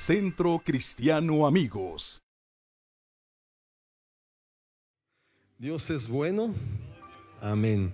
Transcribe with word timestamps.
Centro 0.00 0.58
Cristiano 0.64 1.46
Amigos. 1.46 2.22
Dios 5.58 5.90
es 5.90 6.08
bueno. 6.08 6.54
Amén. 7.38 7.92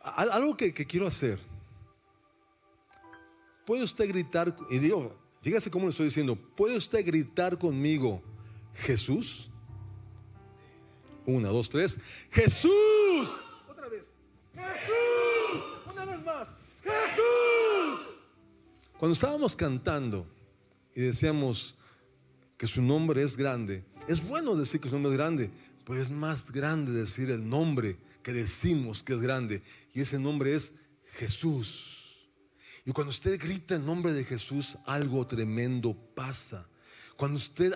Algo 0.00 0.56
que, 0.56 0.72
quiero 0.72 1.08
hacer. 1.08 1.40
¿Puede 3.66 3.82
usted 3.82 4.06
gritar? 4.06 4.56
Y 4.70 4.78
digo, 4.78 5.12
fíjese 5.42 5.72
cómo 5.72 5.86
le 5.86 5.90
estoy 5.90 6.06
diciendo. 6.06 6.36
¿Puede 6.36 6.76
usted 6.76 7.04
gritar 7.04 7.58
conmigo, 7.58 8.22
Jesús? 8.74 9.50
Una, 11.26 11.48
dos, 11.48 11.68
tres. 11.68 11.98
Jesús. 12.30 13.28
Otra 13.68 13.88
vez. 13.88 14.08
Jesús. 14.54 15.64
Una 15.92 16.04
vez 16.04 16.22
más. 16.24 16.48
Jesús. 16.84 18.06
Cuando 18.96 19.14
estábamos 19.14 19.56
cantando 19.56 20.28
y 20.94 21.02
decíamos 21.02 21.76
que 22.56 22.66
su 22.66 22.80
nombre 22.82 23.22
es 23.22 23.36
grande, 23.36 23.84
es 24.06 24.26
bueno 24.26 24.54
decir 24.54 24.80
que 24.80 24.88
su 24.88 24.94
nombre 24.94 25.12
es 25.12 25.18
grande, 25.18 25.50
pero 25.84 26.00
es 26.00 26.10
más 26.10 26.50
grande 26.50 26.92
decir 26.92 27.30
el 27.30 27.48
nombre 27.48 27.96
que 28.22 28.32
decimos 28.32 29.02
que 29.02 29.14
es 29.14 29.20
grande. 29.20 29.62
Y 29.92 30.00
ese 30.00 30.18
nombre 30.18 30.54
es 30.54 30.72
Jesús. 31.12 32.26
Y 32.84 32.92
cuando 32.92 33.10
usted 33.10 33.40
grita 33.40 33.76
el 33.76 33.84
nombre 33.84 34.12
de 34.12 34.24
Jesús, 34.24 34.76
algo 34.86 35.26
tremendo 35.26 35.94
pasa. 36.14 36.66
Cuando 37.16 37.36
usted 37.36 37.74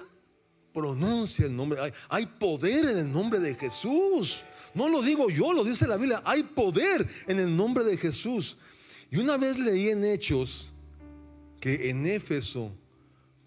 pronuncia 0.73 1.47
el 1.47 1.55
nombre, 1.55 1.81
hay, 1.81 1.93
hay, 2.09 2.27
poder 2.27 2.87
en 2.87 2.99
el 2.99 3.13
nombre 3.13 3.39
de 3.39 3.55
Jesús. 3.55 4.43
No 4.75 4.89
lo 4.89 5.03
digo 5.03 5.31
yo, 5.31 5.53
lo 5.53 5.65
dice 5.65 5.87
la 5.87 5.97
Biblia, 5.97 6.23
hay 6.25 6.43
poder 6.43 7.09
en 7.27 7.39
el 7.39 7.55
nombre 7.55 7.85
de 7.85 7.97
Jesús. 7.97 8.59
Y 9.11 9.19
una 9.19 9.37
vez 9.37 9.59
leí 9.59 9.89
en 9.89 10.05
Hechos 10.05 10.73
que 11.61 11.89
en 11.89 12.07
Éfeso 12.07 12.75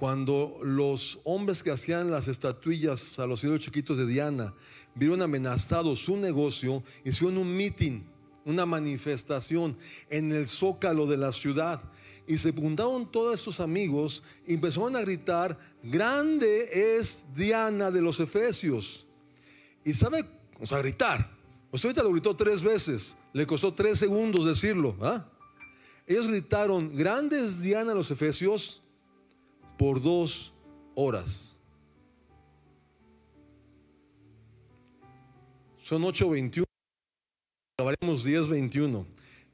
cuando 0.02 0.58
los 0.64 1.20
hombres 1.26 1.62
que 1.62 1.70
hacían 1.70 2.10
las 2.10 2.28
estatuillas 2.28 3.20
a 3.20 3.28
los 3.28 3.44
hijos 3.44 3.60
chiquitos 3.60 4.00
de 4.00 4.08
Diana 4.08 4.52
vieron 4.96 5.22
amenazado 5.22 5.96
su 5.96 6.18
negocio, 6.18 6.82
hicieron 7.06 7.38
un 7.38 7.56
meeting, 7.56 8.02
una 8.44 8.66
manifestación 8.66 9.78
en 10.10 10.32
el 10.32 10.48
zócalo 10.48 11.06
de 11.06 11.18
la 11.18 11.32
ciudad. 11.32 11.84
Y 12.26 12.40
se 12.40 12.52
juntaron 12.52 13.12
todos 13.12 13.38
estos 13.38 13.60
amigos 13.60 14.24
y 14.48 14.56
empezaron 14.56 14.96
a 14.96 15.02
gritar, 15.02 15.60
grande 15.84 16.98
es 16.98 17.24
Diana 17.36 17.92
de 17.92 18.02
los 18.02 18.20
Efesios. 18.20 19.06
Y 19.86 19.94
sabe, 19.94 20.26
o 20.60 20.66
sea, 20.66 20.80
gritar. 20.80 21.30
Usted 21.72 21.90
ahorita 21.90 22.02
lo 22.02 22.12
gritó 22.12 22.36
tres 22.36 22.64
veces, 22.64 23.16
le 23.34 23.46
costó 23.46 23.72
tres 23.72 24.00
segundos 24.00 24.48
decirlo. 24.48 24.96
¿ah? 25.00 25.28
Ellos 26.08 26.26
gritaron, 26.26 26.98
grande 26.98 27.46
es 27.46 27.62
Diana 27.62 27.92
de 27.92 27.98
los 27.98 28.10
Efesios 28.10 28.82
por 29.78 30.02
dos 30.02 30.54
horas. 30.96 31.58
Son 35.80 36.04
8.21, 36.04 36.64
acabaremos 37.78 38.26
10.21. 38.26 39.06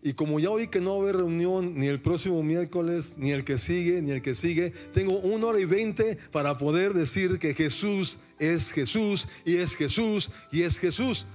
Y 0.04 0.14
como 0.14 0.40
ya 0.40 0.52
oí 0.52 0.68
que 0.68 0.80
no 0.80 0.92
va 0.92 0.98
a 0.98 1.02
haber 1.02 1.18
reunión 1.18 1.80
ni 1.80 1.88
el 1.88 2.02
próximo 2.02 2.44
miércoles, 2.44 3.16
ni 3.18 3.32
el 3.32 3.44
que 3.44 3.58
sigue, 3.58 4.02
ni 4.02 4.12
el 4.12 4.22
que 4.22 4.36
sigue, 4.36 4.72
tengo 4.94 5.18
una 5.20 5.48
hora 5.48 5.60
y 5.60 5.66
veinte 5.66 6.18
para 6.32 6.58
poder 6.58 6.94
decir 6.94 7.40
que 7.40 7.54
Jesús 7.54 8.20
es 8.38 8.72
Jesús, 8.72 9.28
y 9.44 9.58
es 9.58 9.76
Jesús, 9.76 10.32
y 10.52 10.62
es 10.62 10.78
Jesús. 10.78 11.28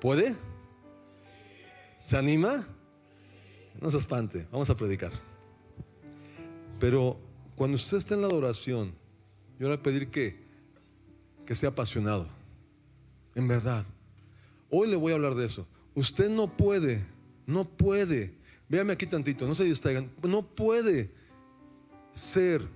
¿Puede? 0.00 0.36
¿Se 2.00 2.16
anima? 2.16 2.68
No 3.80 3.90
se 3.90 3.98
espante, 3.98 4.46
vamos 4.52 4.68
a 4.70 4.76
predicar. 4.76 5.12
Pero 6.78 7.18
cuando 7.56 7.76
usted 7.76 7.96
está 7.96 8.14
en 8.14 8.20
la 8.20 8.28
adoración, 8.28 8.92
yo 9.58 9.68
le 9.68 9.68
voy 9.68 9.78
a 9.78 9.82
pedir 9.82 10.10
que, 10.10 10.36
que 11.46 11.54
sea 11.54 11.70
apasionado. 11.70 12.26
En 13.34 13.48
verdad. 13.48 13.84
Hoy 14.70 14.88
le 14.88 14.96
voy 14.96 15.12
a 15.12 15.14
hablar 15.14 15.34
de 15.34 15.46
eso. 15.46 15.66
Usted 15.94 16.28
no 16.28 16.48
puede, 16.48 17.04
no 17.46 17.64
puede, 17.64 18.34
véame 18.68 18.92
aquí 18.92 19.06
tantito, 19.06 19.46
no 19.46 19.54
se 19.54 19.64
distraigan, 19.64 20.10
no 20.22 20.42
puede 20.42 21.10
ser 22.12 22.66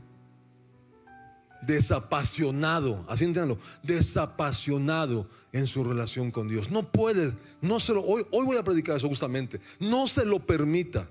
desapasionado, 1.63 3.05
así 3.09 3.25
entiéndalo, 3.25 3.59
desapasionado 3.83 5.29
en 5.53 5.67
su 5.67 5.85
relación 5.85 6.31
con 6.31 6.49
Dios. 6.49 6.71
No 6.71 6.85
puede, 6.85 7.35
no 7.61 7.81
se 7.81 7.93
lo, 7.93 8.03
hoy, 8.03 8.25
hoy 8.31 8.47
voy 8.47 8.57
a 8.57 8.65
predicar 8.65 8.97
eso 8.97 9.09
justamente, 9.09 9.61
no 9.79 10.07
se 10.07 10.25
lo 10.25 10.39
permita. 10.39 11.09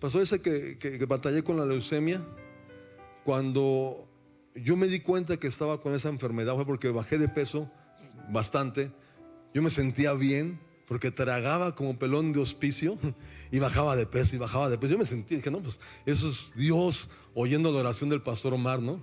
Pasó 0.00 0.20
ese 0.20 0.40
que, 0.40 0.78
que, 0.78 1.04
batallé 1.06 1.42
con 1.42 1.56
la 1.56 1.66
leucemia. 1.66 2.24
Cuando 3.24 4.08
yo 4.54 4.76
me 4.76 4.86
di 4.86 5.00
cuenta 5.00 5.36
que 5.38 5.48
estaba 5.48 5.80
con 5.80 5.94
esa 5.94 6.08
enfermedad 6.08 6.54
fue 6.54 6.66
porque 6.66 6.88
bajé 6.88 7.18
de 7.18 7.28
peso 7.28 7.70
bastante. 8.30 8.92
Yo 9.52 9.62
me 9.62 9.70
sentía 9.70 10.12
bien 10.12 10.60
porque 10.86 11.10
tragaba 11.10 11.74
como 11.74 11.98
pelón 11.98 12.32
de 12.32 12.40
hospicio 12.40 12.98
y 13.50 13.58
bajaba 13.58 13.96
de 13.96 14.06
peso 14.06 14.36
y 14.36 14.38
bajaba 14.38 14.70
de 14.70 14.78
peso. 14.78 14.92
Yo 14.92 14.98
me 14.98 15.04
sentía, 15.04 15.38
dije, 15.38 15.50
no, 15.50 15.60
pues 15.60 15.80
eso 16.06 16.28
es 16.30 16.52
Dios 16.54 17.10
oyendo 17.34 17.72
la 17.72 17.80
oración 17.80 18.08
del 18.08 18.22
pastor 18.22 18.54
Omar, 18.54 18.80
¿no? 18.80 19.02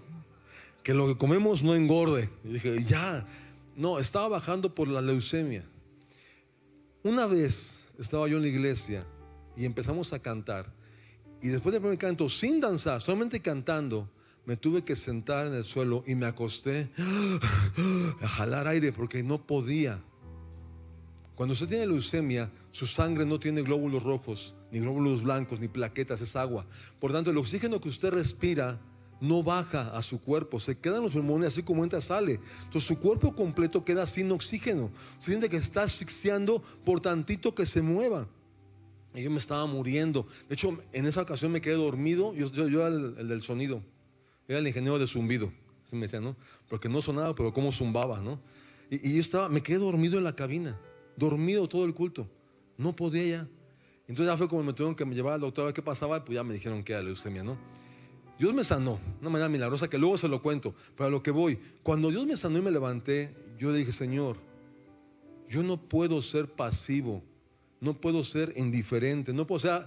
Que 0.82 0.94
lo 0.94 1.08
que 1.08 1.18
comemos 1.18 1.62
no 1.62 1.76
engorde. 1.76 2.30
Y 2.44 2.54
dije, 2.54 2.84
ya, 2.86 3.28
no, 3.76 4.00
estaba 4.00 4.30
bajando 4.30 4.74
por 4.74 4.88
la 4.88 5.02
leucemia. 5.02 5.66
Una 7.04 7.26
vez 7.28 7.86
estaba 8.00 8.28
yo 8.28 8.38
en 8.38 8.44
la 8.44 8.50
iglesia 8.50 9.06
y 9.58 9.66
empezamos 9.66 10.14
a 10.14 10.20
cantar. 10.20 10.74
Y 11.42 11.50
después 11.50 11.74
del 11.74 11.82
primer 11.82 11.98
canto, 11.98 12.30
sin 12.30 12.60
danzar, 12.60 13.02
solamente 13.02 13.40
cantando, 13.42 14.10
me 14.46 14.58
tuve 14.58 14.84
que 14.84 14.96
sentar 14.96 15.48
en 15.48 15.54
el 15.54 15.64
suelo 15.64 16.04
y 16.08 16.16
me 16.16 16.26
acosté 16.26 16.90
a 18.22 18.28
jalar 18.28 18.68
aire 18.68 18.92
porque 18.92 19.24
no 19.24 19.40
podía. 19.40 20.00
Cuando 21.36 21.54
usted 21.54 21.68
tiene 21.68 21.88
leucemia, 21.88 22.50
su 22.72 22.88
sangre 22.88 23.26
no 23.26 23.40
tiene 23.40 23.62
glóbulos 23.62 24.04
rojos, 24.04 24.56
ni 24.72 24.80
glóbulos 24.80 25.22
blancos, 25.22 25.60
ni 25.60 25.68
plaquetas, 25.68 26.22
es 26.22 26.36
agua. 26.36 26.66
Por 27.00 27.12
tanto, 27.12 27.32
el 27.32 27.38
oxígeno 27.38 27.82
que 27.82 27.90
usted 27.90 28.12
respira 28.12 28.80
no 29.20 29.44
baja 29.44 29.96
a 29.96 30.02
su 30.02 30.22
cuerpo, 30.22 30.60
se 30.60 30.78
queda 30.78 30.98
en 30.98 31.04
los 31.04 31.14
pulmones 31.14 31.48
así 31.48 31.64
como 31.64 31.84
entra, 31.84 32.02
sale. 32.02 32.40
Entonces 32.64 32.84
su 32.84 32.98
cuerpo 33.00 33.36
completo 33.36 33.84
queda 33.84 34.06
sin 34.06 34.32
oxígeno. 34.32 34.92
Se 35.20 35.28
siente 35.28 35.50
que 35.50 35.58
está 35.58 35.84
asfixiando 35.84 36.62
por 36.84 37.02
tantito 37.02 37.56
que 37.56 37.66
se 37.66 37.82
mueva. 37.82 38.28
Y 39.16 39.24
yo 39.24 39.32
me 39.32 39.38
estaba 39.38 39.66
muriendo. 39.66 40.28
De 40.50 40.56
hecho, 40.56 40.78
en 40.92 41.06
esa 41.06 41.22
ocasión 41.22 41.52
me 41.52 41.62
quedé 41.62 41.76
dormido. 41.76 42.34
Yo, 42.34 42.48
era 42.68 42.88
el, 42.88 43.28
del 43.28 43.42
sonido. 43.42 43.82
Era 44.48 44.60
el 44.60 44.68
ingeniero 44.68 45.00
de 45.00 45.08
zumbido. 45.08 45.52
Así 45.86 45.96
me 45.96 46.04
decía, 46.04 46.20
¿no? 46.20 46.36
Porque 46.68 46.90
no 46.90 47.02
sonaba, 47.02 47.34
pero 47.34 47.54
cómo 47.54 47.72
zumbaba, 47.72 48.20
¿no? 48.20 48.40
Y, 48.90 49.14
yo 49.14 49.22
estaba, 49.22 49.48
me 49.48 49.64
quedé 49.64 49.78
dormido 49.78 50.18
en 50.18 50.26
la 50.26 50.36
cabina. 50.36 50.78
Dormido 51.16 51.68
todo 51.70 51.86
el 51.86 51.94
culto. 51.94 52.28
No 52.78 52.94
podía 52.94 53.26
ya. 53.26 53.48
Entonces 54.08 54.28
ya 54.28 54.38
fue 54.38 54.50
como 54.50 54.64
me 54.64 54.74
tuvieron 54.74 54.96
que 54.96 55.06
me 55.06 55.16
llevar 55.16 55.34
al 55.34 55.42
doctor 55.42 55.64
a 55.64 55.66
ver 55.68 55.74
qué 55.74 55.82
pasaba. 55.82 56.18
Y 56.18 56.20
pues 56.22 56.36
ya 56.36 56.44
me 56.44 56.54
dijeron 56.54 56.84
que 56.84 56.92
era 56.92 57.02
leucemia, 57.02 57.44
¿no? 57.44 57.58
Dios 58.38 58.54
me 58.54 58.66
sanó. 58.66 59.00
Una 59.22 59.30
manera 59.30 59.48
milagrosa 59.48 59.90
que 59.90 59.98
luego 59.98 60.18
se 60.18 60.28
lo 60.28 60.42
cuento. 60.42 60.76
Pero 60.98 61.08
a 61.08 61.10
lo 61.10 61.24
que 61.24 61.32
voy. 61.32 61.58
Cuando 61.84 62.10
Dios 62.10 62.26
me 62.26 62.36
sanó 62.36 62.60
y 62.60 62.62
me 62.62 62.72
levanté, 62.72 63.34
yo 63.58 63.72
dije, 63.72 63.94
Señor, 63.94 64.36
yo 65.48 65.64
no 65.64 65.78
puedo 65.78 66.22
ser 66.22 66.48
pasivo 66.48 67.24
no 67.86 67.94
puedo 67.94 68.24
ser 68.24 68.54
indiferente, 68.58 69.32
no 69.32 69.46
puedo 69.46 69.60
ser 69.60 69.86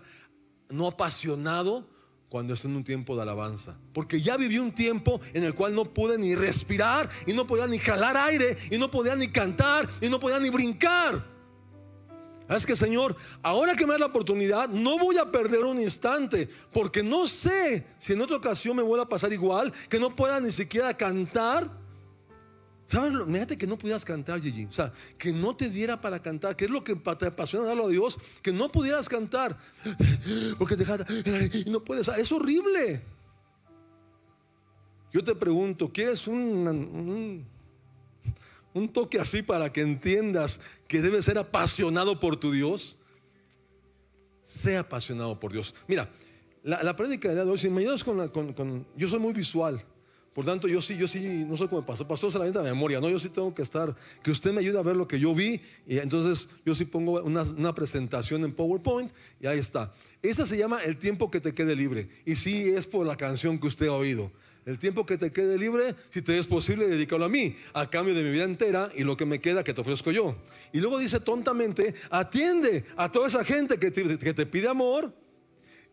no 0.71 0.87
apasionado 0.87 1.85
cuando 2.29 2.55
estoy 2.55 2.71
en 2.71 2.77
un 2.77 2.85
tiempo 2.85 3.17
de 3.17 3.23
alabanza. 3.23 3.77
Porque 3.93 4.21
ya 4.21 4.37
viví 4.37 4.59
un 4.59 4.73
tiempo 4.73 5.21
en 5.35 5.43
el 5.43 5.55
cual 5.55 5.75
no 5.75 5.85
pude 5.85 6.17
ni 6.17 6.37
respirar 6.37 7.11
y 7.27 7.33
no 7.33 7.47
podía 7.47 7.67
ni 7.67 7.79
jalar 7.79 8.17
aire 8.17 8.57
y 8.71 8.79
no 8.79 8.89
podía 8.89 9.17
ni 9.17 9.29
cantar 9.29 9.89
y 10.01 10.09
no 10.09 10.21
podía 10.21 10.39
ni 10.39 10.49
brincar. 10.49 11.25
Es 12.49 12.65
que 12.65 12.77
Señor, 12.77 13.17
ahora 13.43 13.75
que 13.75 13.85
me 13.85 13.95
da 13.95 13.99
la 13.99 14.07
oportunidad, 14.07 14.69
no 14.69 14.97
voy 14.97 15.19
a 15.19 15.31
perder 15.31 15.65
un 15.65 15.83
instante, 15.83 16.49
porque 16.73 17.03
no 17.03 17.27
sé 17.27 17.85
si 17.99 18.13
en 18.13 18.23
otra 18.23 18.37
ocasión 18.37 18.77
me 18.77 18.83
vuelva 18.83 19.05
a 19.05 19.09
pasar 19.09 19.33
igual, 19.33 19.73
que 19.89 19.99
no 19.99 20.15
pueda 20.15 20.41
ni 20.41 20.53
siquiera 20.53 20.97
cantar 20.97 21.69
¿Sabes? 22.89 23.13
Fíjate 23.27 23.59
que 23.59 23.67
no 23.67 23.77
pudieras 23.77 24.03
cantar, 24.03 24.41
Gigi. 24.41 24.65
O 24.65 24.73
sea, 24.73 24.93
que 25.19 25.31
no 25.31 25.55
te 25.55 25.69
diera 25.69 26.01
para 26.01 26.21
cantar, 26.21 26.57
que 26.57 26.65
es 26.65 26.71
lo 26.71 26.83
que 26.83 26.97
te 26.97 27.27
apasiona 27.27 27.67
darlo 27.67 27.85
a 27.85 27.89
Dios, 27.91 28.19
que 28.43 28.51
no 28.51 28.71
pudieras 28.71 29.11
cantar. 29.11 29.59
Porque 30.59 30.75
te 30.75 31.59
y 31.59 31.71
no 31.71 31.85
puedes. 31.85 32.09
Es 32.09 32.33
horrible. 32.33 33.03
Yo 35.13 35.23
te 35.23 35.35
pregunto, 35.35 35.91
¿quieres 35.93 36.27
un, 36.27 37.47
un, 38.73 38.89
toque 38.89 39.21
así 39.21 39.43
para 39.43 39.71
que 39.71 39.83
entiendas 39.83 40.59
que 40.87 41.03
debes 41.03 41.27
ser 41.27 41.37
apasionado 41.37 42.19
por 42.19 42.39
tu 42.39 42.53
Dios? 42.53 42.99
Sea 44.45 44.81
apasionado 44.81 45.39
por 45.39 45.53
Dios. 45.53 45.75
Mira, 45.87 46.09
la, 46.63 46.83
la 46.83 46.97
prédica 46.97 47.35
de 47.35 47.43
hoy, 47.43 47.59
si 47.59 47.69
me 47.69 47.83
ayudas 47.83 48.03
con, 48.03 48.29
con, 48.29 48.55
con, 48.55 48.87
Yo 48.97 49.09
soy 49.09 49.19
muy 49.19 49.35
visual. 49.35 49.85
Por 50.39 50.45
tanto, 50.45 50.69
yo 50.69 50.81
sí, 50.81 50.97
yo 50.97 51.09
sí, 51.09 51.19
no 51.19 51.57
sé 51.57 51.67
cómo 51.67 51.85
pasó, 51.85 52.07
pastor 52.07 52.31
se 52.31 52.39
la 52.39 52.45
de 52.45 52.63
memoria, 52.63 53.01
no, 53.01 53.11
yo 53.11 53.19
sí 53.19 53.29
tengo 53.29 53.53
que 53.53 53.63
estar, 53.63 53.97
que 54.23 54.31
usted 54.31 54.53
me 54.53 54.61
ayude 54.61 54.79
a 54.79 54.83
ver 54.83 54.95
lo 54.95 55.09
que 55.09 55.19
yo 55.19 55.35
vi, 55.35 55.61
y 55.85 55.99
entonces 55.99 56.49
yo 56.65 56.77
sí 56.77 56.85
pongo 56.85 57.21
una, 57.21 57.43
una 57.43 57.75
presentación 57.75 58.45
en 58.45 58.53
PowerPoint 58.53 59.11
y 59.41 59.49
ahí 59.49 59.59
está. 59.59 59.93
Esta 60.23 60.47
se 60.47 60.57
llama 60.57 60.85
El 60.85 60.97
tiempo 60.97 61.29
que 61.29 61.41
te 61.41 61.55
quede 61.55 61.75
libre, 61.75 62.09
y 62.25 62.37
sí 62.37 62.69
es 62.69 62.87
por 62.87 63.05
la 63.05 63.17
canción 63.17 63.59
que 63.59 63.67
usted 63.67 63.89
ha 63.89 63.95
oído. 63.95 64.31
El 64.65 64.79
tiempo 64.79 65.05
que 65.05 65.19
te 65.19 65.33
quede 65.33 65.59
libre, 65.59 65.97
si 66.11 66.23
te 66.23 66.39
es 66.39 66.47
posible, 66.47 66.87
dedícalo 66.87 67.25
a 67.25 67.29
mí, 67.29 67.57
a 67.73 67.91
cambio 67.91 68.15
de 68.15 68.23
mi 68.23 68.31
vida 68.31 68.45
entera 68.45 68.93
y 68.95 69.03
lo 69.03 69.17
que 69.17 69.27
me 69.27 69.41
queda 69.41 69.65
que 69.65 69.75
te 69.75 69.81
ofrezco 69.81 70.13
yo. 70.13 70.37
Y 70.73 70.79
luego 70.79 71.01
dice 71.01 71.19
tontamente, 71.19 71.97
atiende 72.11 72.85
a 72.97 73.11
toda 73.11 73.27
esa 73.27 73.43
gente 73.45 73.77
que 73.77 73.91
te, 73.91 74.17
que 74.17 74.35
te 74.35 74.47
pide 74.47 74.69
amor 74.69 75.13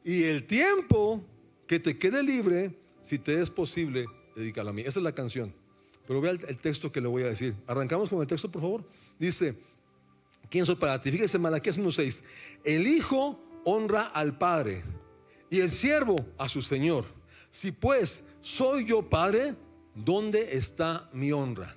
y 0.04 0.22
el 0.22 0.44
tiempo 0.44 1.26
que 1.66 1.80
te 1.80 1.98
quede 1.98 2.22
libre, 2.22 2.76
si 3.02 3.18
te 3.18 3.42
es 3.42 3.50
posible, 3.50 4.06
dedícalo 4.36 4.70
a 4.70 4.74
mí. 4.74 4.82
Esa 4.82 5.00
es 5.00 5.04
la 5.04 5.14
canción. 5.14 5.54
Pero 6.08 6.22
vea 6.22 6.32
el, 6.32 6.58
texto 6.58 6.92
que 6.92 7.02
le 7.02 7.08
voy 7.08 7.24
a 7.24 7.28
decir. 7.28 7.56
Arrancamos 7.66 8.10
con 8.10 8.22
el 8.22 8.28
texto, 8.28 8.52
por 8.52 8.62
favor. 8.62 8.84
Dice, 9.18 9.56
¿quién 10.50 10.66
soy 10.66 10.76
para 10.76 11.02
ti? 11.02 11.12
Fíjese, 11.12 11.38
Malaquías 11.38 11.80
1.6. 11.80 12.22
El 12.64 12.88
Hijo 12.88 13.40
honra 13.64 14.04
al 14.08 14.38
Padre 14.38 14.84
y 15.50 15.60
el 15.60 15.72
siervo 15.72 16.16
a 16.38 16.48
su 16.48 16.62
Señor. 16.62 17.06
Si 17.50 17.72
pues 17.72 18.22
soy 18.42 18.86
yo 18.86 19.10
Padre, 19.10 19.56
¿dónde 19.96 20.56
está 20.56 21.10
mi 21.14 21.32
honra? 21.32 21.76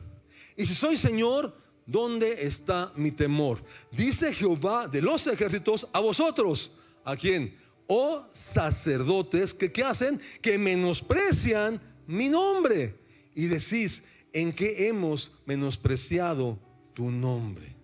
Y 0.57 0.67
si 0.67 0.75
soy 0.75 0.97
Señor, 0.97 1.57
¿dónde 1.87 2.45
está 2.45 2.93
mi 2.97 3.13
temor? 3.13 3.63
Dice 3.91 4.35
Jehová 4.35 4.89
de 4.89 5.01
los 5.01 5.27
ejércitos 5.27 5.89
a 5.93 6.01
vosotros. 6.01 6.75
¿A 7.05 7.17
quién? 7.17 7.57
Oh 7.87 8.27
sacerdotes 8.35 9.55
que 9.55 9.73
¿qué 9.73 9.83
hacen? 9.83 10.21
Que 10.43 10.59
menosprecian 10.59 11.81
mi 12.09 12.29
nombre. 12.29 12.97
Y 13.35 13.47
decís, 13.47 14.03
¿en 14.33 14.53
qué 14.53 14.89
hemos 14.89 15.33
menospreciado 15.47 16.59
tu 16.95 17.11
nombre? 17.13 17.77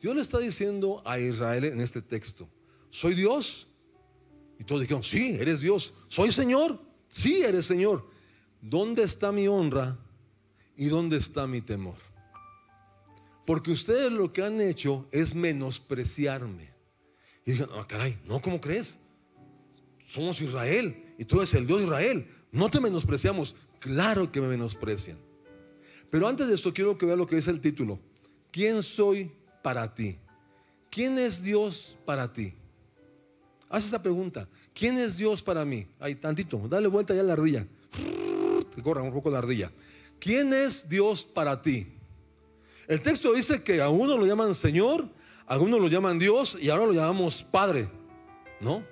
Dios 0.00 0.16
le 0.16 0.22
está 0.22 0.38
diciendo 0.38 1.02
a 1.04 1.20
Israel 1.20 1.64
en 1.64 1.80
este 1.80 2.02
texto, 2.02 2.48
¿soy 2.90 3.14
Dios? 3.14 3.68
Y 4.58 4.64
todos 4.64 4.80
dijeron, 4.80 5.04
sí, 5.04 5.36
eres 5.38 5.60
Dios. 5.60 5.94
¿Soy 6.08 6.32
Señor? 6.32 6.80
Sí, 7.08 7.42
eres 7.42 7.66
Señor. 7.66 8.10
¿Dónde 8.60 9.04
está 9.04 9.30
mi 9.30 9.46
honra 9.46 9.96
y 10.76 10.86
dónde 10.86 11.18
está 11.18 11.46
mi 11.46 11.60
temor? 11.60 11.96
Porque 13.46 13.70
ustedes 13.70 14.10
lo 14.10 14.32
que 14.32 14.42
han 14.42 14.60
hecho 14.60 15.06
es 15.12 15.34
menospreciarme. 15.34 16.70
Y 17.44 17.52
dijeron, 17.52 17.78
ah, 17.78 17.86
caray, 17.86 18.18
no, 18.26 18.40
¿cómo 18.40 18.60
crees? 18.60 18.98
Somos 20.08 20.40
Israel 20.40 21.14
y 21.18 21.24
tú 21.24 21.36
eres 21.36 21.54
el 21.54 21.66
Dios 21.66 21.78
de 21.78 21.84
Israel. 21.84 22.35
No 22.52 22.68
te 22.70 22.80
menospreciamos. 22.80 23.56
Claro 23.78 24.30
que 24.32 24.40
me 24.40 24.48
menosprecian. 24.48 25.18
Pero 26.10 26.28
antes 26.28 26.48
de 26.48 26.54
esto 26.54 26.72
quiero 26.72 26.96
que 26.96 27.06
vea 27.06 27.16
lo 27.16 27.26
que 27.26 27.36
dice 27.36 27.50
el 27.50 27.60
título. 27.60 27.98
¿Quién 28.50 28.82
soy 28.82 29.30
para 29.62 29.94
ti? 29.94 30.18
¿Quién 30.90 31.18
es 31.18 31.42
Dios 31.42 31.98
para 32.04 32.32
ti? 32.32 32.54
Haz 33.68 33.86
esa 33.86 34.02
pregunta. 34.02 34.48
¿Quién 34.72 34.98
es 34.98 35.16
Dios 35.16 35.42
para 35.42 35.64
mí? 35.64 35.86
Ahí, 35.98 36.14
tantito, 36.14 36.66
dale 36.68 36.88
vuelta 36.88 37.14
ya 37.14 37.20
a 37.20 37.24
la 37.24 37.32
ardilla. 37.32 37.66
Que 38.74 38.82
corra 38.82 39.02
un 39.02 39.12
poco 39.12 39.30
la 39.30 39.38
ardilla. 39.38 39.70
¿Quién 40.18 40.52
es 40.52 40.88
Dios 40.88 41.24
para 41.24 41.60
ti? 41.60 41.86
El 42.86 43.02
texto 43.02 43.32
dice 43.32 43.62
que 43.62 43.82
a 43.82 43.88
uno 43.88 44.16
lo 44.16 44.26
llaman 44.26 44.54
Señor, 44.54 45.08
a 45.46 45.54
algunos 45.54 45.80
lo 45.80 45.88
llaman 45.88 46.18
Dios 46.18 46.56
y 46.60 46.70
ahora 46.70 46.86
lo 46.86 46.92
llamamos 46.92 47.42
Padre, 47.42 47.88
¿no? 48.60 48.82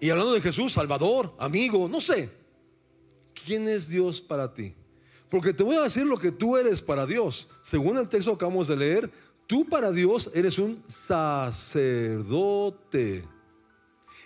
Y 0.00 0.10
hablando 0.10 0.34
de 0.34 0.40
Jesús, 0.40 0.72
Salvador, 0.72 1.34
amigo, 1.38 1.88
no 1.88 2.00
sé. 2.00 2.30
¿Quién 3.46 3.68
es 3.68 3.88
Dios 3.88 4.20
para 4.20 4.52
ti? 4.52 4.74
Porque 5.30 5.54
te 5.54 5.62
voy 5.62 5.76
a 5.76 5.82
decir 5.82 6.04
lo 6.04 6.16
que 6.16 6.32
tú 6.32 6.56
eres 6.56 6.82
para 6.82 7.06
Dios. 7.06 7.48
Según 7.62 7.96
el 7.96 8.08
texto 8.08 8.32
que 8.32 8.36
acabamos 8.36 8.66
de 8.66 8.76
leer, 8.76 9.08
tú 9.46 9.64
para 9.64 9.92
Dios 9.92 10.28
eres 10.34 10.58
un 10.58 10.82
sacerdote. 10.88 12.16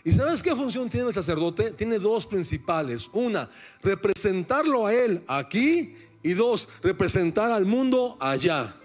¿Y 0.03 0.13
sabes 0.13 0.43
qué 0.43 0.57
función 0.57 0.89
tiene 0.89 1.09
el 1.09 1.13
sacerdote? 1.13 1.73
Tiene 1.73 1.99
dos 1.99 2.25
principales. 2.25 3.11
Una, 3.13 3.51
representarlo 3.83 4.87
a 4.87 4.95
Él 4.95 5.23
aquí 5.27 5.97
y 6.23 6.33
dos, 6.33 6.67
representar 6.83 7.51
al 7.51 7.67
mundo 7.67 8.17
allá. 8.19 8.80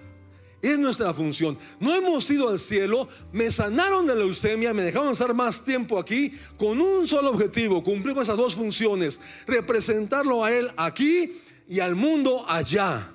Es 0.65 0.79
nuestra 0.79 1.13
función. 1.13 1.59
No 1.79 1.93
hemos 1.93 2.27
ido 2.31 2.49
al 2.49 2.57
cielo, 2.57 3.07
me 3.31 3.51
sanaron 3.51 4.07
de 4.07 4.15
leucemia, 4.15 4.73
me 4.73 4.81
dejaron 4.81 5.11
estar 5.11 5.31
más 5.31 5.63
tiempo 5.63 5.99
aquí 5.99 6.33
con 6.57 6.81
un 6.81 7.05
solo 7.05 7.29
objetivo, 7.29 7.83
cumplir 7.83 8.15
con 8.15 8.23
esas 8.23 8.35
dos 8.35 8.55
funciones, 8.55 9.21
representarlo 9.45 10.43
a 10.43 10.51
Él 10.51 10.71
aquí 10.75 11.37
y 11.69 11.81
al 11.81 11.93
mundo 11.93 12.49
allá. 12.49 13.11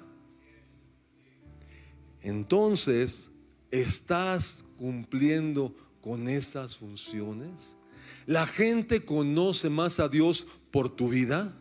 Entonces, 2.23 3.33
¿estás 3.73 4.63
cumpliendo 4.77 5.75
con 6.01 6.29
esas 6.29 6.77
funciones? 6.77 7.77
¿La 8.27 8.47
gente 8.47 9.05
conoce 9.05 9.69
más 9.69 9.99
a 9.99 10.09
Dios 10.09 10.47
por 10.71 10.95
tu 10.95 11.09
vida? 11.09 11.53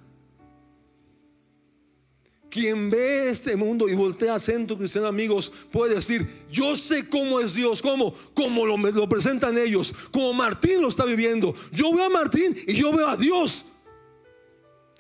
Quien 2.50 2.90
ve 2.90 3.30
este 3.30 3.56
mundo 3.56 3.88
y 3.88 3.94
voltea 3.94 4.36
a 4.36 4.40
Centro 4.40 4.78
Cristiano 4.78 5.08
Amigos 5.08 5.54
puede 5.72 5.96
decir, 5.96 6.46
yo 6.52 6.76
sé 6.76 7.08
cómo 7.08 7.40
es 7.40 7.54
Dios, 7.54 7.82
cómo, 7.82 8.16
cómo 8.34 8.66
lo, 8.66 9.08
presentan 9.08 9.58
ellos, 9.58 9.94
como 10.12 10.34
Martín 10.34 10.82
lo 10.82 10.88
está 10.88 11.06
viviendo. 11.06 11.54
Yo 11.72 11.94
veo 11.94 12.06
a 12.06 12.10
Martín 12.10 12.58
y 12.68 12.74
yo 12.74 12.92
veo 12.92 13.08
a 13.08 13.16
Dios. 13.16 13.66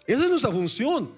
Esa 0.05 0.23
es 0.23 0.29
nuestra 0.29 0.51
función. 0.51 1.11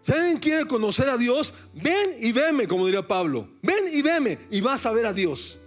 Si 0.00 0.12
alguien 0.12 0.38
quiere 0.38 0.66
conocer 0.66 1.08
a 1.08 1.16
Dios, 1.16 1.54
ven 1.72 2.16
y 2.20 2.32
veme, 2.32 2.66
como 2.66 2.86
diría 2.86 3.06
Pablo. 3.06 3.48
Ven 3.62 3.84
y 3.90 4.02
veme 4.02 4.38
y 4.50 4.60
vas 4.60 4.84
a 4.84 4.92
ver 4.92 5.06
a 5.06 5.12
Dios. 5.12 5.58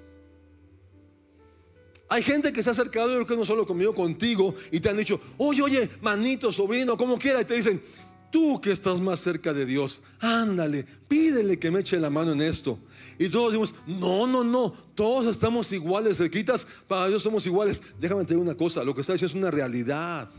Hay 2.10 2.24
gente 2.24 2.54
que 2.54 2.64
se 2.64 2.70
ha 2.70 2.72
acercado, 2.72 3.10
yo 3.10 3.16
creo 3.16 3.28
que 3.28 3.36
no 3.36 3.46
solo 3.46 3.66
conmigo, 3.66 3.94
contigo, 3.94 4.56
y 4.72 4.80
te 4.80 4.90
han 4.90 4.98
dicho, 4.98 5.20
oye, 5.38 5.62
oye, 5.62 5.90
manito, 6.02 6.52
sobrino, 6.52 6.96
como 6.96 7.18
quiera, 7.18 7.42
y 7.42 7.46
te 7.46 7.56
dicen, 7.56 7.82
Tú 8.30 8.60
que 8.60 8.72
estás 8.72 9.00
más 9.00 9.22
cerca 9.22 9.54
de 9.54 9.66
Dios, 9.66 10.02
ándale, 10.20 10.86
pídele 11.08 11.58
que 11.58 11.72
me 11.72 11.80
eche 11.80 12.00
la 12.00 12.10
mano 12.10 12.34
en 12.34 12.42
esto. 12.42 12.78
Y 13.18 13.30
todos 13.30 13.54
decimos, 13.54 13.76
no, 13.88 14.28
no, 14.28 14.44
no, 14.44 14.74
todos 14.96 15.28
estamos 15.28 15.72
iguales, 15.72 16.18
cerquitas, 16.18 16.68
para 16.88 17.08
Dios 17.08 17.24
somos 17.24 17.46
iguales. 17.46 17.82
Déjame 18.00 18.26
te 18.26 18.36
una 18.36 18.56
cosa, 18.56 18.84
lo 18.84 18.94
que 18.94 19.02
está 19.02 19.14
diciendo 19.14 19.38
es 19.38 19.42
una 19.42 19.52
realidad. 19.52 20.30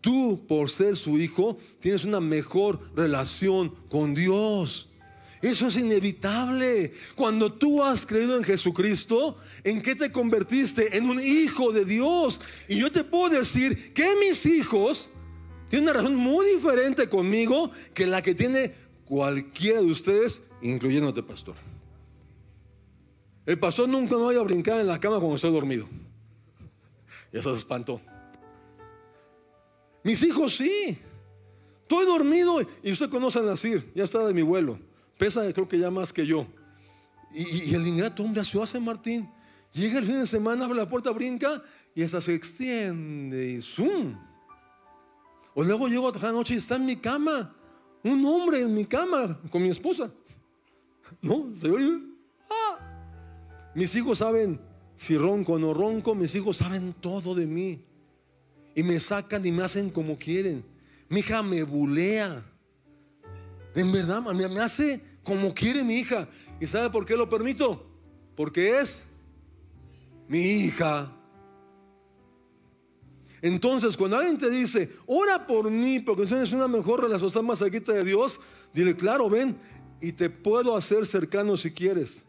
Tú, 0.00 0.44
por 0.48 0.70
ser 0.70 0.96
su 0.96 1.18
hijo, 1.18 1.58
tienes 1.80 2.04
una 2.04 2.20
mejor 2.20 2.80
relación 2.96 3.74
con 3.88 4.14
Dios. 4.14 4.88
Eso 5.42 5.68
es 5.68 5.76
inevitable. 5.76 6.92
Cuando 7.14 7.52
tú 7.52 7.82
has 7.82 8.04
creído 8.04 8.36
en 8.36 8.44
Jesucristo, 8.44 9.38
¿en 9.64 9.80
qué 9.80 9.94
te 9.94 10.12
convertiste? 10.12 10.96
En 10.96 11.08
un 11.08 11.20
hijo 11.20 11.72
de 11.72 11.84
Dios. 11.84 12.40
Y 12.68 12.78
yo 12.78 12.92
te 12.92 13.04
puedo 13.04 13.38
decir 13.38 13.92
que 13.94 14.16
mis 14.16 14.44
hijos 14.44 15.10
tiene 15.70 15.84
una 15.84 15.92
razón 15.92 16.16
muy 16.16 16.46
diferente 16.46 17.08
conmigo 17.08 17.70
que 17.94 18.04
la 18.04 18.20
que 18.22 18.34
tiene 18.34 18.74
cualquiera 19.04 19.80
de 19.80 19.86
ustedes, 19.86 20.42
incluyéndote, 20.60 21.22
pastor. 21.22 21.54
El 23.46 23.56
pastor 23.56 23.88
nunca 23.88 24.16
me 24.16 24.24
vaya 24.24 24.40
a 24.40 24.42
brincar 24.42 24.80
en 24.80 24.88
la 24.88 24.98
cama 24.98 25.18
cuando 25.18 25.36
estoy 25.36 25.52
dormido. 25.52 25.86
Y 27.32 27.38
eso 27.38 27.52
se 27.52 27.58
espantó. 27.58 28.00
Mis 30.02 30.20
hijos 30.24 30.56
sí. 30.56 30.98
Estoy 31.82 32.04
dormido 32.04 32.60
y 32.82 32.90
usted 32.90 33.08
conoce 33.08 33.38
a 33.38 33.42
Nacir, 33.42 33.92
ya 33.94 34.02
está 34.02 34.26
de 34.26 34.34
mi 34.34 34.42
vuelo. 34.42 34.76
Pesa 35.18 35.52
creo 35.52 35.68
que 35.68 35.78
ya 35.78 35.90
más 35.92 36.12
que 36.12 36.26
yo. 36.26 36.46
Y, 37.32 37.72
el 37.72 37.86
ingrato 37.86 38.24
hombre 38.24 38.40
hace 38.40 38.66
San 38.66 38.84
Martín. 38.84 39.30
Llega 39.72 40.00
el 40.00 40.04
fin 40.04 40.18
de 40.18 40.26
semana, 40.26 40.64
abre 40.64 40.78
la 40.78 40.88
puerta, 40.88 41.10
brinca 41.12 41.62
y 41.94 42.02
esta 42.02 42.20
se 42.20 42.34
extiende 42.34 43.52
y 43.52 43.60
zoom. 43.60 44.29
O 45.60 45.62
luego 45.62 45.88
llego 45.88 46.08
a 46.08 46.18
la 46.18 46.32
noche 46.32 46.54
y 46.54 46.56
está 46.56 46.76
en 46.76 46.86
mi 46.86 46.96
cama. 46.96 47.54
Un 48.02 48.24
hombre 48.24 48.62
en 48.62 48.72
mi 48.72 48.86
cama 48.86 49.38
con 49.50 49.62
mi 49.62 49.68
esposa. 49.68 50.10
¿No? 51.20 51.54
¿Se 51.60 51.68
oye? 51.68 51.98
Ah. 52.48 52.78
Mis 53.74 53.94
hijos 53.94 54.16
saben 54.16 54.58
si 54.96 55.18
ronco 55.18 55.52
o 55.52 55.58
no 55.58 55.74
ronco. 55.74 56.14
Mis 56.14 56.34
hijos 56.34 56.56
saben 56.56 56.94
todo 56.94 57.34
de 57.34 57.44
mí. 57.44 57.84
Y 58.74 58.82
me 58.82 58.98
sacan 59.00 59.44
y 59.44 59.52
me 59.52 59.62
hacen 59.62 59.90
como 59.90 60.16
quieren. 60.16 60.64
Mi 61.10 61.20
hija 61.20 61.42
me 61.42 61.62
bulea. 61.62 62.42
En 63.74 63.92
verdad, 63.92 64.22
me 64.22 64.60
hace 64.60 65.02
como 65.22 65.52
quiere 65.52 65.84
mi 65.84 65.96
hija. 65.96 66.26
¿Y 66.58 66.66
sabe 66.68 66.88
por 66.88 67.04
qué 67.04 67.18
lo 67.18 67.28
permito? 67.28 67.84
Porque 68.34 68.80
es 68.80 69.04
mi 70.26 70.40
hija. 70.40 71.14
Entonces, 73.42 73.96
cuando 73.96 74.16
alguien 74.16 74.38
te 74.38 74.50
dice, 74.50 74.90
ora 75.06 75.46
por 75.46 75.70
mí, 75.70 76.00
porque 76.00 76.26
tienes 76.26 76.52
una 76.52 76.68
mejor 76.68 77.02
relación, 77.02 77.28
estás 77.28 77.42
más 77.42 77.58
cerquita 77.58 77.92
de 77.92 78.04
Dios, 78.04 78.38
dile, 78.74 78.94
claro, 78.96 79.30
ven, 79.30 79.56
y 80.00 80.12
te 80.12 80.30
puedo 80.30 80.76
hacer 80.76 81.06
cercano 81.06 81.56
si 81.56 81.70
quieres. 81.70 82.24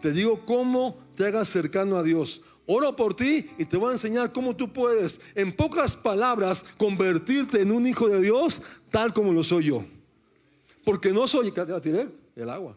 Te 0.00 0.12
digo 0.12 0.44
cómo 0.44 0.98
te 1.16 1.26
hagas 1.26 1.48
cercano 1.48 1.96
a 1.96 2.02
Dios. 2.02 2.42
Oro 2.66 2.94
por 2.94 3.14
ti 3.14 3.50
y 3.58 3.64
te 3.64 3.76
voy 3.76 3.90
a 3.90 3.92
enseñar 3.92 4.32
cómo 4.32 4.56
tú 4.56 4.72
puedes, 4.72 5.20
en 5.34 5.54
pocas 5.54 5.96
palabras, 5.96 6.64
convertirte 6.76 7.60
en 7.60 7.72
un 7.72 7.86
hijo 7.86 8.08
de 8.08 8.20
Dios 8.20 8.62
tal 8.90 9.12
como 9.12 9.32
lo 9.32 9.42
soy 9.42 9.64
yo. 9.64 9.84
Porque 10.84 11.12
no 11.12 11.26
soy, 11.26 11.52
¿qué 11.52 11.64
tiré? 11.82 12.08
El 12.34 12.50
agua. 12.50 12.76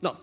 No. 0.00 0.18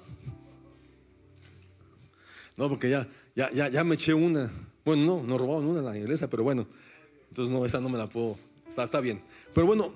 No, 2.58 2.70
porque 2.70 2.90
ya, 2.90 3.08
ya, 3.36 3.52
ya, 3.52 3.70
ya 3.70 3.84
me 3.84 3.96
eché 3.96 4.14
una. 4.14 4.52
Bueno, 4.84 5.06
no, 5.06 5.24
no 5.24 5.38
robaron 5.38 5.68
una 5.68 5.80
en 5.80 5.86
la 5.86 5.98
iglesia, 5.98 6.30
pero 6.30 6.44
bueno. 6.44 6.68
Entonces 7.30 7.54
no, 7.54 7.66
esta 7.66 7.80
no 7.80 7.90
me 7.90 7.98
la 7.98 8.08
puedo. 8.08 8.38
Está, 8.68 8.84
está 8.84 9.00
bien. 9.00 9.22
Pero 9.54 9.68
bueno, 9.68 9.94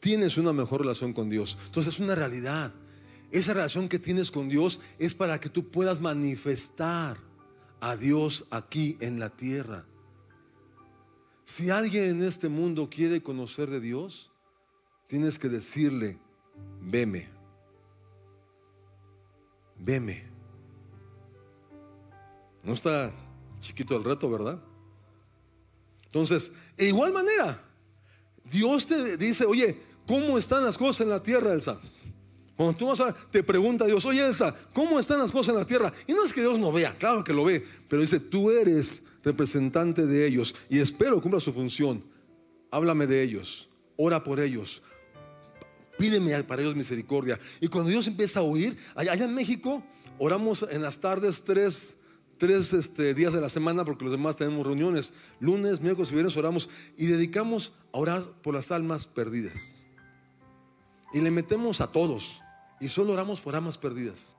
tienes 0.00 0.36
una 0.36 0.52
mejor 0.52 0.82
relación 0.82 1.12
con 1.12 1.28
Dios. 1.28 1.58
Entonces 1.66 1.94
es 1.94 2.00
una 2.00 2.14
realidad. 2.14 2.72
Esa 3.30 3.52
relación 3.52 3.88
que 3.88 3.98
tienes 3.98 4.30
con 4.30 4.48
Dios 4.48 4.80
es 4.98 5.14
para 5.14 5.38
que 5.40 5.48
tú 5.48 5.68
puedas 5.68 6.00
manifestar 6.00 7.18
a 7.80 7.96
Dios 7.96 8.46
aquí 8.50 8.96
en 9.00 9.20
la 9.20 9.30
tierra. 9.30 9.84
Si 11.44 11.70
alguien 11.70 12.04
en 12.04 12.22
este 12.24 12.48
mundo 12.48 12.88
quiere 12.90 13.22
conocer 13.22 13.70
de 13.70 13.80
Dios, 13.80 14.30
tienes 15.08 15.38
que 15.38 15.48
decirle, 15.48 16.18
veme, 16.80 17.28
veme. 19.78 20.24
No 22.62 22.74
está 22.74 23.10
chiquito 23.60 23.96
el 23.96 24.04
reto, 24.04 24.30
¿verdad? 24.30 24.58
Entonces, 26.06 26.50
de 26.76 26.88
igual 26.88 27.12
manera, 27.12 27.62
Dios 28.44 28.86
te 28.86 29.16
dice, 29.16 29.44
oye, 29.44 29.80
¿cómo 30.06 30.38
están 30.38 30.64
las 30.64 30.76
cosas 30.76 31.02
en 31.02 31.10
la 31.10 31.22
tierra, 31.22 31.52
Elsa? 31.52 31.78
Cuando 32.58 32.76
tú 32.76 32.86
vas 32.88 33.00
a, 33.00 33.14
te 33.14 33.44
pregunta 33.44 33.86
Dios, 33.86 34.04
oye 34.04 34.26
Elsa, 34.26 34.52
¿cómo 34.72 34.98
están 34.98 35.20
las 35.20 35.30
cosas 35.30 35.54
en 35.54 35.60
la 35.60 35.64
tierra? 35.64 35.92
Y 36.08 36.12
no 36.12 36.24
es 36.24 36.32
que 36.32 36.40
Dios 36.40 36.58
no 36.58 36.72
vea, 36.72 36.92
claro 36.98 37.22
que 37.22 37.32
lo 37.32 37.44
ve, 37.44 37.64
pero 37.88 38.02
dice, 38.02 38.18
tú 38.18 38.50
eres 38.50 39.00
representante 39.22 40.06
de 40.06 40.26
ellos 40.26 40.56
y 40.68 40.80
espero 40.80 41.20
cumpla 41.22 41.38
su 41.38 41.52
función. 41.52 42.02
Háblame 42.72 43.06
de 43.06 43.22
ellos, 43.22 43.68
ora 43.96 44.24
por 44.24 44.40
ellos, 44.40 44.82
pídeme 45.98 46.42
para 46.44 46.62
ellos 46.62 46.76
misericordia. 46.76 47.38
Y 47.60 47.68
cuando 47.68 47.90
Dios 47.90 48.06
empieza 48.06 48.40
a 48.40 48.42
oír, 48.42 48.78
allá, 48.94 49.12
en 49.12 49.34
México, 49.34 49.82
oramos 50.18 50.64
en 50.70 50.80
las 50.80 50.98
tardes 50.98 51.42
tres, 51.44 51.94
tres 52.38 52.72
este, 52.72 53.12
días 53.12 53.34
de 53.34 53.40
la 53.40 53.48
semana, 53.48 53.84
porque 53.84 54.04
los 54.04 54.12
demás 54.12 54.36
tenemos 54.36 54.66
reuniones, 54.66 55.12
lunes, 55.40 55.80
miércoles 55.80 56.10
y 56.10 56.14
viernes 56.14 56.36
oramos 56.36 56.70
y 56.96 57.06
dedicamos 57.06 57.76
a 57.92 57.98
orar 57.98 58.22
por 58.42 58.54
las 58.54 58.70
almas 58.70 59.06
perdidas. 59.06 59.82
Y 61.12 61.20
le 61.20 61.30
metemos 61.30 61.80
a 61.80 61.90
todos 61.90 62.40
y 62.80 62.88
solo 62.88 63.12
oramos 63.12 63.40
por 63.40 63.56
almas 63.56 63.76
perdidas. 63.76 64.34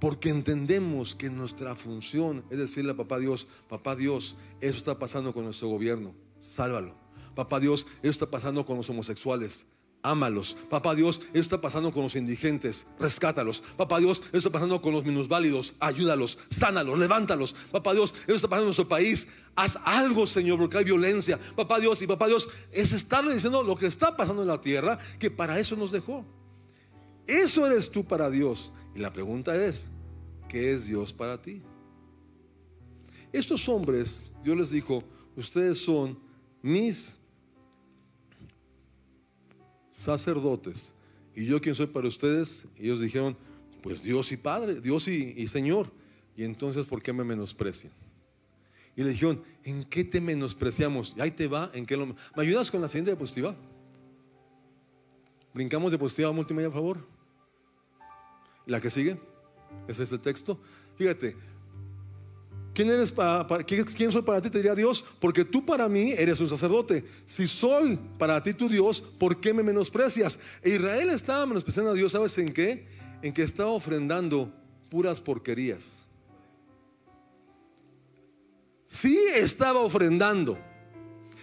Porque 0.00 0.28
entendemos 0.28 1.16
que 1.16 1.28
nuestra 1.28 1.74
función 1.74 2.44
es 2.50 2.58
decirle 2.58 2.92
a 2.92 2.96
papá 2.96 3.18
Dios, 3.18 3.48
papá 3.68 3.96
Dios, 3.96 4.36
eso 4.60 4.78
está 4.78 4.98
pasando 4.98 5.32
con 5.32 5.44
nuestro 5.44 5.68
gobierno, 5.68 6.14
sálvalo. 6.38 6.94
Papá 7.34 7.58
Dios, 7.58 7.86
eso 8.02 8.10
está 8.10 8.26
pasando 8.26 8.64
con 8.64 8.76
los 8.76 8.88
homosexuales, 8.90 9.66
ámalos. 10.02 10.56
Papá 10.70 10.94
Dios, 10.94 11.20
eso 11.30 11.40
está 11.40 11.60
pasando 11.60 11.92
con 11.92 12.02
los 12.02 12.16
indigentes, 12.16 12.86
rescátalos. 12.98 13.62
Papá 13.76 13.98
Dios, 13.98 14.22
eso 14.28 14.38
está 14.38 14.50
pasando 14.50 14.80
con 14.80 14.92
los 14.92 15.04
minusválidos, 15.04 15.74
ayúdalos, 15.80 16.38
sánalos, 16.50 16.98
levántalos. 16.98 17.54
Papá 17.70 17.94
Dios, 17.94 18.14
eso 18.26 18.36
está 18.36 18.48
pasando 18.48 18.64
en 18.64 18.68
nuestro 18.68 18.88
país, 18.88 19.28
haz 19.54 19.78
algo, 19.84 20.26
Señor, 20.26 20.58
porque 20.58 20.78
hay 20.78 20.84
violencia. 20.84 21.38
Papá 21.56 21.80
Dios 21.80 22.00
y 22.02 22.06
papá 22.06 22.26
Dios, 22.26 22.48
es 22.72 22.92
estarle 22.92 23.34
diciendo 23.34 23.62
lo 23.62 23.76
que 23.76 23.86
está 23.86 24.16
pasando 24.16 24.42
en 24.42 24.48
la 24.48 24.60
tierra, 24.60 24.98
que 25.18 25.30
para 25.30 25.58
eso 25.58 25.76
nos 25.76 25.90
dejó. 25.90 26.24
Eso 27.26 27.66
eres 27.66 27.90
tú 27.90 28.04
para 28.04 28.30
Dios. 28.30 28.72
Y 28.94 29.00
la 29.00 29.12
pregunta 29.12 29.54
es, 29.54 29.90
¿qué 30.48 30.72
es 30.72 30.86
Dios 30.86 31.12
para 31.12 31.40
ti? 31.40 31.62
Estos 33.32 33.68
hombres, 33.68 34.30
Dios 34.42 34.56
les 34.56 34.70
dijo, 34.70 35.04
ustedes 35.36 35.78
son 35.78 36.18
mis 36.62 37.17
sacerdotes. 39.98 40.92
¿Y 41.34 41.44
yo 41.44 41.60
quién 41.60 41.74
soy 41.74 41.86
para 41.86 42.08
ustedes? 42.08 42.66
Y 42.78 42.84
ellos 42.84 43.00
dijeron, 43.00 43.36
pues 43.82 44.02
Dios 44.02 44.30
y 44.32 44.36
Padre, 44.36 44.80
Dios 44.80 45.06
y, 45.08 45.46
Señor. 45.48 45.90
Y 46.36 46.44
entonces, 46.44 46.86
¿por 46.86 47.02
qué 47.02 47.12
me 47.12 47.24
menosprecian? 47.24 47.92
Y 48.96 49.02
le 49.02 49.10
dijeron, 49.10 49.42
¿en 49.64 49.84
qué 49.84 50.04
te 50.04 50.20
menospreciamos? 50.20 51.14
Y 51.16 51.20
ahí 51.20 51.30
te 51.30 51.46
va, 51.46 51.70
¿en 51.74 51.86
qué. 51.86 51.96
¿Me 51.96 52.14
ayudas 52.36 52.70
con 52.70 52.80
la 52.80 52.88
siguiente 52.88 53.12
diapositiva? 53.12 53.54
Brincamos 55.54 55.90
diapositiva 55.90 56.32
multimedia, 56.32 56.68
por 56.68 56.78
favor. 56.78 57.06
La 58.66 58.80
que 58.80 58.90
sigue, 58.90 59.18
ese 59.86 60.02
es 60.02 60.12
el 60.12 60.20
texto. 60.20 60.60
Fíjate, 60.96 61.36
¿quién 62.78 62.90
eres 62.90 63.10
para, 63.10 63.64
quién 63.64 64.12
soy 64.12 64.22
para 64.22 64.40
ti? 64.40 64.50
Te 64.50 64.58
diría 64.58 64.72
Dios, 64.72 65.04
porque 65.18 65.44
tú 65.44 65.66
para 65.66 65.88
mí 65.88 66.12
eres 66.12 66.38
un 66.38 66.46
sacerdote. 66.46 67.04
Si 67.26 67.48
soy 67.48 67.98
para 68.16 68.40
ti 68.40 68.54
tu 68.54 68.68
Dios, 68.68 69.00
¿por 69.00 69.40
qué 69.40 69.52
me 69.52 69.64
menosprecias? 69.64 70.38
E 70.62 70.70
Israel 70.70 71.10
estaba 71.10 71.44
menospreciando 71.44 71.90
a 71.90 71.94
Dios, 71.94 72.12
¿sabes 72.12 72.38
en 72.38 72.52
qué? 72.52 72.86
En 73.20 73.32
que 73.32 73.42
estaba 73.42 73.70
ofrendando 73.70 74.52
puras 74.88 75.20
porquerías. 75.20 76.04
Sí 78.86 79.18
estaba 79.34 79.80
ofrendando 79.80 80.56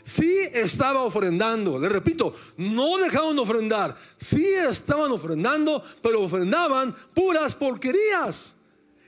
sí 0.05 0.37
estaba 0.53 1.01
ofrendando. 1.01 1.79
Le 1.79 1.89
repito, 1.89 2.35
no 2.57 2.97
dejaron 2.97 3.35
de 3.35 3.41
ofrendar. 3.41 3.97
Sí 4.17 4.45
estaban 4.45 5.11
ofrendando, 5.11 5.83
pero 6.01 6.21
ofrendaban 6.21 6.95
puras 7.15 7.55
porquerías. 7.55 8.54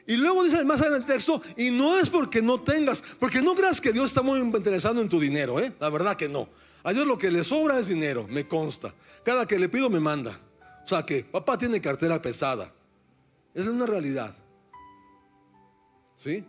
Y 0.07 0.15
luego 0.15 0.45
dice 0.45 0.63
más 0.63 0.81
en 0.81 0.93
el 0.93 1.05
texto, 1.05 1.41
y 1.57 1.69
no 1.69 1.99
es 1.99 2.09
porque 2.09 2.41
no 2.41 2.61
tengas, 2.61 3.03
porque 3.19 3.41
no 3.41 3.53
creas 3.53 3.81
que 3.81 3.91
Dios 3.91 4.05
está 4.05 4.21
muy 4.21 4.39
interesado 4.39 5.01
en 5.01 5.09
tu 5.09 5.19
dinero, 5.19 5.59
¿eh? 5.59 5.73
La 5.81 5.89
verdad 5.89 6.15
que 6.15 6.29
no. 6.29 6.47
A 6.83 6.93
Dios 6.93 7.05
lo 7.05 7.17
que 7.17 7.29
le 7.29 7.43
sobra 7.43 7.77
es 7.77 7.87
dinero, 7.87 8.25
me 8.29 8.47
consta. 8.47 8.93
Cada 9.25 9.45
que 9.45 9.59
le 9.59 9.67
pido 9.67 9.89
me 9.89 9.99
manda. 9.99 10.39
O 10.85 10.87
sea 10.87 11.05
que 11.05 11.25
papá 11.25 11.57
tiene 11.57 11.81
cartera 11.81 12.21
pesada. 12.21 12.73
Esa 13.53 13.65
es 13.65 13.67
una 13.67 13.85
realidad. 13.85 14.33
¿Sí? 16.15 16.45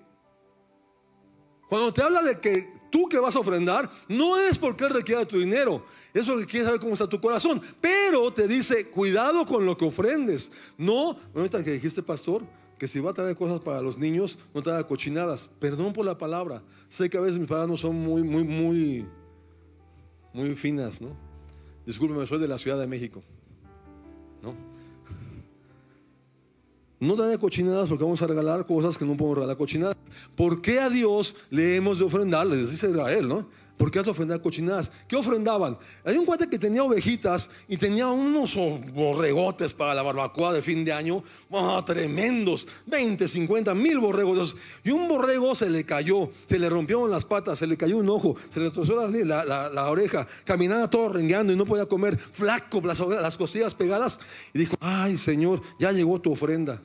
Cuando 1.68 1.92
te 1.92 2.02
habla 2.02 2.22
de 2.22 2.38
que 2.38 2.72
tú 2.90 3.08
que 3.08 3.18
vas 3.18 3.34
a 3.34 3.40
ofrendar, 3.40 3.90
no 4.06 4.38
es 4.38 4.56
porque 4.56 4.84
Él 4.84 4.90
requiera 4.90 5.24
tu 5.24 5.40
dinero, 5.40 5.84
es 6.14 6.26
porque 6.26 6.46
quiere 6.46 6.66
saber 6.66 6.80
cómo 6.80 6.92
está 6.92 7.08
tu 7.08 7.20
corazón. 7.20 7.60
Pero 7.80 8.32
te 8.32 8.46
dice, 8.46 8.86
cuidado 8.86 9.44
con 9.44 9.66
lo 9.66 9.76
que 9.76 9.84
ofrendes. 9.84 10.52
No, 10.76 11.18
ahorita 11.34 11.64
que 11.64 11.72
dijiste, 11.72 12.02
pastor, 12.02 12.44
que 12.78 12.88
si 12.88 13.00
va 13.00 13.10
a 13.10 13.14
traer 13.14 13.36
cosas 13.36 13.60
para 13.60 13.82
los 13.82 13.98
niños, 13.98 14.38
no 14.54 14.62
traiga 14.62 14.86
cochinadas. 14.86 15.50
Perdón 15.58 15.92
por 15.92 16.04
la 16.04 16.16
palabra. 16.16 16.62
Sé 16.88 17.10
que 17.10 17.18
a 17.18 17.20
veces 17.20 17.38
mis 17.38 17.48
palabras 17.48 17.70
no 17.70 17.76
son 17.76 17.96
muy, 17.96 18.22
muy, 18.22 18.44
muy, 18.44 19.06
muy 20.32 20.54
finas, 20.54 21.02
¿no? 21.02 21.10
Discúlpeme, 21.84 22.24
soy 22.26 22.38
de 22.38 22.48
la 22.48 22.58
Ciudad 22.58 22.78
de 22.78 22.86
México, 22.86 23.22
¿no? 24.42 24.54
No 27.00 27.16
de 27.16 27.38
cochinadas 27.38 27.88
porque 27.88 28.04
vamos 28.04 28.20
a 28.22 28.26
regalar 28.26 28.66
cosas 28.66 28.98
que 28.98 29.04
no 29.04 29.16
podemos 29.16 29.38
regalar 29.38 29.56
cochinadas. 29.56 29.96
¿Por 30.36 30.60
qué 30.60 30.80
a 30.80 30.90
Dios 30.90 31.36
le 31.50 31.76
hemos 31.76 31.98
de 31.98 32.04
ofrendar? 32.04 32.46
Les 32.46 32.70
dice 32.70 32.90
Israel, 32.90 33.28
¿no? 33.28 33.46
¿Por 33.78 33.92
qué 33.92 34.00
has 34.00 34.04
de 34.04 34.10
ofrendar 34.10 34.42
cochinadas? 34.42 34.90
¿Qué 35.06 35.14
ofrendaban? 35.14 35.78
Hay 36.04 36.16
un 36.16 36.26
cuate 36.26 36.48
que 36.48 36.58
tenía 36.58 36.82
ovejitas 36.82 37.48
y 37.68 37.76
tenía 37.76 38.08
unos 38.08 38.56
borregotes 38.92 39.72
para 39.72 39.94
la 39.94 40.02
barbacoa 40.02 40.52
de 40.52 40.62
fin 40.62 40.84
de 40.84 40.92
año, 40.92 41.22
oh, 41.48 41.84
tremendos, 41.84 42.66
20, 42.86 43.28
50 43.28 43.74
mil 43.74 44.00
borregos. 44.00 44.56
Y 44.82 44.90
un 44.90 45.06
borrego 45.06 45.54
se 45.54 45.70
le 45.70 45.84
cayó, 45.84 46.30
se 46.48 46.58
le 46.58 46.68
rompieron 46.68 47.08
las 47.08 47.24
patas, 47.24 47.60
se 47.60 47.68
le 47.68 47.76
cayó 47.76 47.98
un 47.98 48.08
ojo, 48.10 48.34
se 48.52 48.58
le 48.58 48.70
torció 48.72 48.96
la, 49.08 49.90
oreja, 49.90 50.26
caminaba 50.44 50.90
todo 50.90 51.10
rengueando 51.10 51.52
y 51.52 51.56
no 51.56 51.64
podía 51.64 51.86
comer, 51.86 52.18
flaco, 52.18 52.80
las, 52.84 52.98
las 52.98 53.36
costillas 53.36 53.76
pegadas. 53.76 54.18
Y 54.52 54.58
dijo, 54.58 54.74
ay 54.80 55.16
Señor, 55.16 55.62
ya 55.78 55.92
llegó 55.92 56.20
tu 56.20 56.32
ofrenda. 56.32 56.82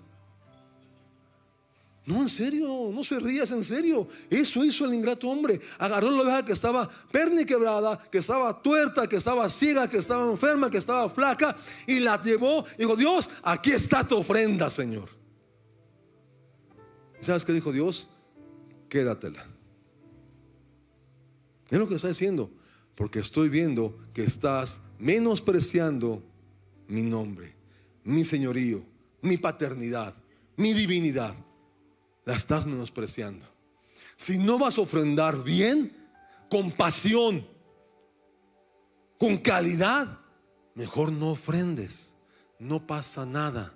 No, 2.05 2.21
en 2.21 2.27
serio, 2.27 2.89
no 2.93 3.01
se 3.01 3.17
rías, 3.17 3.49
en 3.51 3.63
serio. 3.63 4.09
Eso 4.29 4.65
hizo 4.65 4.85
el 4.85 4.93
ingrato 4.93 5.29
hombre. 5.29 5.61
Agarró 5.77 6.11
la 6.11 6.23
oveja 6.23 6.45
que 6.45 6.51
estaba 6.51 6.89
perni 7.11 7.45
quebrada, 7.45 7.97
que 8.11 8.17
estaba 8.17 8.61
tuerta, 8.61 9.07
que 9.07 9.15
estaba 9.15 9.49
ciega, 9.49 9.89
que 9.89 9.99
estaba 9.99 10.29
enferma, 10.29 10.69
que 10.69 10.79
estaba 10.79 11.09
flaca, 11.09 11.55
y 11.87 11.99
la 11.99 12.21
llevó. 12.21 12.65
Dijo, 12.77 12.97
Dios, 12.97 13.29
aquí 13.41 13.71
está 13.71 14.05
tu 14.05 14.17
ofrenda, 14.17 14.69
Señor. 14.69 15.07
¿Sabes 17.21 17.45
qué 17.45 17.53
dijo 17.53 17.71
Dios? 17.71 18.09
Quédatela. 18.89 19.45
Es 21.69 21.79
lo 21.79 21.87
que 21.87 21.95
está 21.95 22.09
diciendo, 22.09 22.51
porque 22.95 23.19
estoy 23.19 23.47
viendo 23.47 23.97
que 24.13 24.25
estás 24.25 24.81
menospreciando 24.99 26.21
mi 26.89 27.01
nombre, 27.01 27.55
mi 28.03 28.25
señorío, 28.25 28.83
mi 29.21 29.37
paternidad, 29.37 30.13
mi 30.57 30.73
divinidad 30.73 31.33
la 32.25 32.35
estás 32.35 32.65
menospreciando. 32.65 33.45
Si 34.15 34.37
no 34.37 34.57
vas 34.57 34.77
a 34.77 34.81
ofrendar 34.81 35.43
bien, 35.43 35.95
con 36.49 36.71
pasión, 36.71 37.45
con 39.17 39.37
calidad, 39.37 40.19
mejor 40.75 41.11
no 41.11 41.31
ofrendes. 41.31 42.15
No 42.59 42.85
pasa 42.85 43.25
nada. 43.25 43.73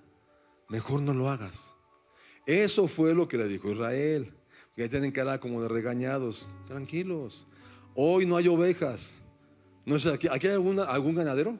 Mejor 0.70 1.01
no 1.01 1.13
lo 1.13 1.30
hagas. 1.30 1.74
Eso 2.46 2.88
fue 2.88 3.13
lo 3.13 3.27
que 3.27 3.38
le 3.38 3.48
dijo 3.48 3.72
Israel. 3.72 4.34
que 4.75 4.88
tienen 4.88 5.12
cara 5.12 5.39
como 5.39 5.62
de 5.62 5.68
regañados. 5.68 6.50
Tranquilos. 6.68 7.48
Hoy 7.96 8.25
no 8.25 8.38
hay 8.38 8.48
ovejas. 8.48 9.18
No 9.86 9.98
sé, 9.98 10.13
¿aquí, 10.13 10.27
aquí 10.30 10.48
hay 10.48 10.54
algún 10.54 11.16
ganadero? 11.16 11.58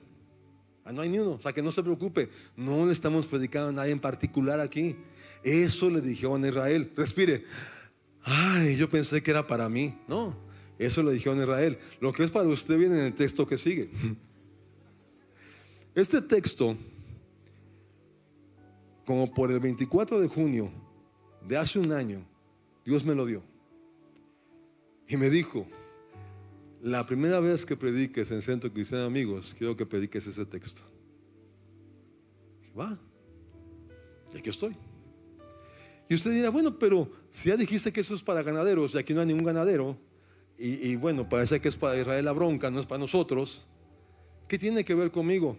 Ah, 0.88 0.94
no 0.94 1.02
hay 1.02 1.10
ni 1.10 1.20
uno. 1.20 1.32
O 1.32 1.40
sea, 1.40 1.52
que 1.52 1.62
no 1.62 1.70
se 1.70 1.84
preocupe. 1.84 2.30
No 2.56 2.86
le 2.86 2.94
estamos 2.94 3.26
predicando 3.26 3.70
a 3.70 3.72
nadie 3.74 3.92
en 3.92 4.00
particular 4.00 4.62
aquí. 4.62 4.96
Eso 5.44 5.90
le 5.90 6.00
dijeron 6.00 6.46
a 6.46 6.48
Israel. 6.48 6.94
Respire. 6.96 7.44
Ay, 8.24 8.78
yo 8.78 8.90
pensé 8.90 9.22
que 9.22 9.32
era 9.32 9.46
para 9.46 9.68
mí. 9.68 9.98
No, 10.08 10.34
eso 10.80 11.04
le 11.04 11.12
dijeron 11.12 11.40
a 11.42 11.44
Israel. 11.44 11.78
Lo 12.00 12.14
que 12.14 12.24
es 12.24 12.32
para 12.32 12.48
usted 12.48 12.78
viene 12.78 13.00
en 13.00 13.06
el 13.08 13.14
texto 13.14 13.46
que 13.46 13.58
sigue. 13.58 13.90
Este 15.94 16.22
texto, 16.22 16.78
como 19.04 19.34
por 19.34 19.52
el 19.52 19.60
24 19.60 20.22
de 20.22 20.28
junio 20.28 20.70
de 21.48 21.58
hace 21.58 21.80
un 21.80 21.92
año, 21.92 22.24
Dios 22.86 23.04
me 23.04 23.16
lo 23.16 23.26
dio. 23.26 23.42
Y 25.08 25.18
me 25.18 25.32
dijo, 25.32 25.66
la 26.82 27.06
primera 27.06 27.40
vez 27.40 27.66
que 27.66 27.76
prediques 27.76 28.32
en 28.32 28.42
Centro 28.42 28.72
Cristiano 28.72 29.06
Amigos, 29.06 29.56
quiero 29.58 29.76
que 29.76 29.86
prediques 29.86 30.26
ese 30.28 30.46
texto. 30.46 30.82
Va, 32.78 32.98
y 34.34 34.38
aquí 34.38 34.50
estoy. 34.50 34.76
Y 36.10 36.16
usted 36.16 36.32
dirá, 36.32 36.50
bueno, 36.50 36.78
pero 36.78 37.10
si 37.32 37.50
ya 37.50 37.58
dijiste 37.58 37.92
que 37.92 38.00
eso 38.00 38.16
es 38.16 38.22
para 38.22 38.44
ganaderos 38.44 38.96
y 38.96 38.98
aquí 38.98 39.14
no 39.14 39.22
hay 39.22 39.28
ningún 39.28 39.46
ganadero, 39.46 39.98
y, 40.60 40.96
bueno, 40.96 41.30
parece 41.30 41.62
que 41.62 41.70
es 41.70 41.76
para 41.76 42.00
Israel 42.00 42.26
la 42.26 42.32
bronca, 42.32 42.72
no 42.72 42.80
es 42.80 42.88
para 42.88 42.98
nosotros, 42.98 43.68
¿qué 44.48 44.58
tiene 44.58 44.84
que 44.84 44.96
ver 44.96 45.12
conmigo? 45.12 45.56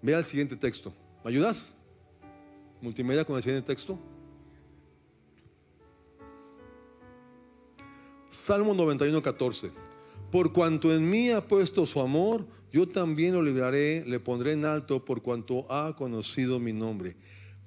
Vea 0.00 0.18
el 0.18 0.24
siguiente 0.24 0.54
texto. 0.54 0.92
¿Me 1.24 1.30
ayudas? 1.30 1.74
Multimedia 2.80 3.24
con 3.24 3.36
el 3.36 3.42
siguiente 3.42 3.66
texto. 3.66 3.98
Salmo 8.30 8.74
91, 8.74 9.20
14. 9.20 9.87
Por 10.30 10.52
cuanto 10.52 10.94
en 10.94 11.08
mí 11.08 11.30
ha 11.30 11.46
puesto 11.46 11.86
su 11.86 12.00
amor, 12.00 12.44
yo 12.70 12.86
también 12.86 13.32
lo 13.32 13.42
libraré, 13.42 14.04
le 14.04 14.20
pondré 14.20 14.52
en 14.52 14.66
alto 14.66 15.04
por 15.04 15.22
cuanto 15.22 15.70
ha 15.72 15.96
conocido 15.96 16.58
mi 16.58 16.72
nombre. 16.72 17.16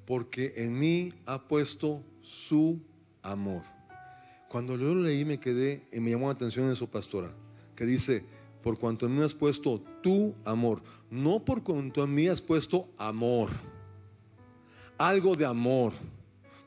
Porque 0.06 0.54
en 0.58 0.80
mí 0.80 1.14
ha 1.26 1.48
puesto 1.48 2.04
su 2.22 2.80
amor. 3.24 3.64
Cuando 4.48 4.78
yo 4.78 4.94
lo 4.94 5.02
leí 5.02 5.26
me 5.26 5.40
quedé 5.40 5.88
y 5.92 6.00
me 6.00 6.12
llamó 6.12 6.28
la 6.28 6.34
atención 6.34 6.72
eso, 6.72 6.86
pastora, 6.86 7.32
que 7.76 7.86
dice, 7.86 8.24
por 8.62 8.78
cuanto 8.78 9.06
en 9.06 9.16
mí 9.16 9.24
has 9.24 9.34
puesto 9.34 9.82
tu 10.04 10.36
amor, 10.46 10.84
no 11.10 11.44
por 11.44 11.64
cuanto 11.64 12.04
en 12.04 12.14
mí 12.14 12.28
has 12.28 12.42
puesto 12.42 12.90
amor, 12.98 13.50
algo 14.98 15.36
de 15.36 15.46
amor, 15.46 15.94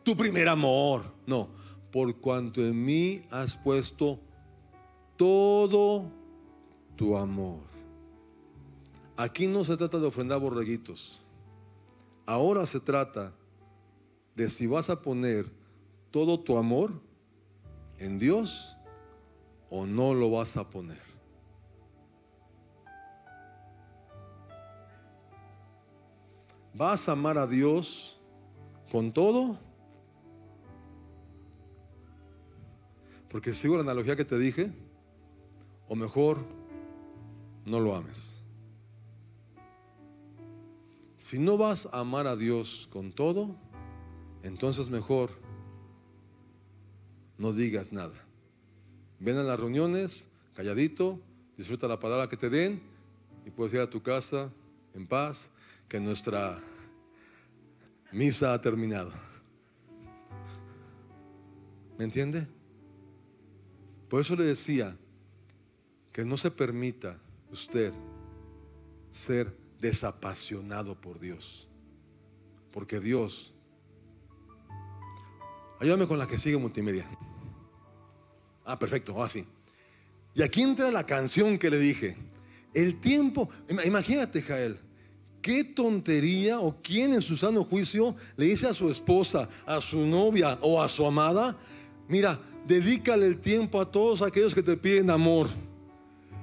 tu 0.02 0.16
primer 0.16 0.48
amor, 0.48 1.04
no, 1.26 1.48
por 1.92 2.16
cuanto 2.16 2.60
en 2.60 2.84
mí 2.84 3.22
has 3.30 3.54
puesto 3.54 4.18
todo 5.68 6.10
tu 6.94 7.16
amor. 7.16 7.60
Aquí 9.16 9.46
no 9.46 9.64
se 9.64 9.76
trata 9.76 9.98
de 9.98 10.06
ofrendar 10.06 10.38
borreguitos, 10.40 11.24
ahora 12.26 12.66
se 12.66 12.80
trata 12.80 13.32
de 14.34 14.50
si 14.50 14.66
vas 14.66 14.90
a 14.90 15.00
poner 15.00 15.46
todo 16.10 16.40
tu 16.40 16.58
amor 16.58 16.92
en 17.98 18.18
Dios 18.18 18.76
o 19.70 19.86
no 19.86 20.12
lo 20.12 20.30
vas 20.30 20.56
a 20.56 20.68
poner. 20.68 21.02
¿Vas 26.74 27.08
a 27.08 27.12
amar 27.12 27.38
a 27.38 27.46
Dios 27.46 28.20
con 28.90 29.12
todo? 29.12 29.56
Porque 33.30 33.54
sigo 33.54 33.76
la 33.76 33.82
analogía 33.82 34.16
que 34.16 34.24
te 34.24 34.38
dije, 34.38 34.72
o 35.88 35.96
mejor, 35.96 36.38
no 37.64 37.80
lo 37.80 37.94
ames. 37.94 38.42
Si 41.18 41.38
no 41.38 41.56
vas 41.56 41.88
a 41.92 42.00
amar 42.00 42.26
a 42.26 42.36
Dios 42.36 42.88
con 42.92 43.12
todo, 43.12 43.56
entonces 44.42 44.90
mejor 44.90 45.30
no 47.38 47.52
digas 47.52 47.92
nada. 47.92 48.14
Ven 49.18 49.38
a 49.38 49.42
las 49.42 49.58
reuniones, 49.58 50.28
calladito, 50.54 51.18
disfruta 51.56 51.88
la 51.88 51.98
palabra 51.98 52.28
que 52.28 52.36
te 52.36 52.50
den 52.50 52.82
y 53.46 53.50
puedes 53.50 53.72
ir 53.74 53.80
a 53.80 53.88
tu 53.88 54.02
casa 54.02 54.50
en 54.94 55.06
paz 55.06 55.48
que 55.88 55.98
nuestra 55.98 56.60
misa 58.12 58.52
ha 58.52 58.60
terminado. 58.60 59.12
¿Me 61.98 62.04
entiende? 62.04 62.46
Por 64.08 64.20
eso 64.20 64.36
le 64.36 64.44
decía 64.44 64.96
que 66.14 66.24
no 66.24 66.36
se 66.36 66.48
permita 66.52 67.18
usted 67.50 67.92
ser 69.10 69.52
desapasionado 69.80 70.94
por 70.94 71.18
Dios. 71.18 71.66
Porque 72.70 73.00
Dios, 73.00 73.52
ayúdame 75.80 76.06
con 76.06 76.16
la 76.20 76.28
que 76.28 76.38
sigue 76.38 76.56
multimedia. 76.56 77.04
Ah, 78.64 78.78
perfecto, 78.78 79.20
así. 79.22 79.44
y 80.34 80.42
aquí 80.42 80.62
entra 80.62 80.92
la 80.92 81.04
canción 81.04 81.58
que 81.58 81.68
le 81.68 81.78
dije. 81.78 82.16
El 82.72 83.00
tiempo, 83.00 83.50
imagínate, 83.84 84.40
Jael, 84.40 84.78
qué 85.42 85.64
tontería 85.64 86.60
o 86.60 86.80
quién 86.80 87.12
en 87.12 87.22
su 87.22 87.36
sano 87.36 87.64
juicio 87.64 88.14
le 88.36 88.46
dice 88.46 88.68
a 88.68 88.74
su 88.74 88.88
esposa, 88.88 89.48
a 89.66 89.80
su 89.80 89.98
novia 89.98 90.58
o 90.60 90.80
a 90.80 90.86
su 90.88 91.04
amada, 91.04 91.58
mira, 92.06 92.40
dedícale 92.68 93.26
el 93.26 93.40
tiempo 93.40 93.80
a 93.80 93.90
todos 93.90 94.22
aquellos 94.22 94.54
que 94.54 94.62
te 94.62 94.76
piden 94.76 95.10
amor. 95.10 95.48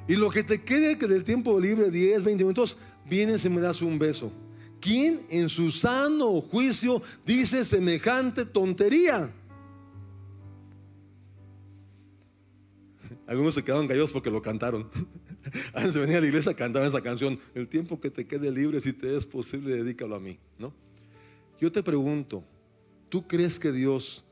Y 0.07 0.15
lo 0.15 0.29
que 0.29 0.43
te 0.43 0.61
quede 0.61 0.97
que 0.97 1.07
del 1.07 1.23
tiempo 1.23 1.59
libre, 1.59 1.91
10, 1.91 2.23
20 2.23 2.43
minutos, 2.43 2.77
vienes 3.09 3.45
y 3.45 3.49
me 3.49 3.61
das 3.61 3.81
un 3.81 3.99
beso. 3.99 4.31
¿Quién 4.79 5.25
en 5.29 5.47
su 5.47 5.69
sano 5.69 6.41
juicio 6.41 7.01
dice 7.25 7.63
semejante 7.63 8.45
tontería? 8.45 9.31
Algunos 13.27 13.53
se 13.53 13.63
quedaron 13.63 13.87
callados 13.87 14.11
porque 14.11 14.31
lo 14.31 14.41
cantaron. 14.41 14.89
Antes 15.73 15.93
de 15.93 15.99
venir 15.99 16.17
a 16.17 16.21
la 16.21 16.27
iglesia 16.27 16.53
cantaban 16.55 16.87
esa 16.87 17.01
canción. 17.01 17.39
El 17.53 17.67
tiempo 17.67 17.99
que 17.99 18.09
te 18.09 18.25
quede 18.25 18.51
libre, 18.51 18.79
si 18.79 18.91
te 18.93 19.15
es 19.15 19.25
posible, 19.25 19.75
dedícalo 19.75 20.15
a 20.15 20.19
mí. 20.19 20.39
¿no? 20.57 20.73
Yo 21.59 21.71
te 21.71 21.83
pregunto, 21.83 22.43
¿tú 23.09 23.27
crees 23.27 23.59
que 23.59 23.71
Dios 23.71 24.25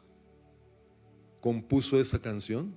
compuso 1.41 1.99
esa 1.99 2.19
canción? 2.19 2.73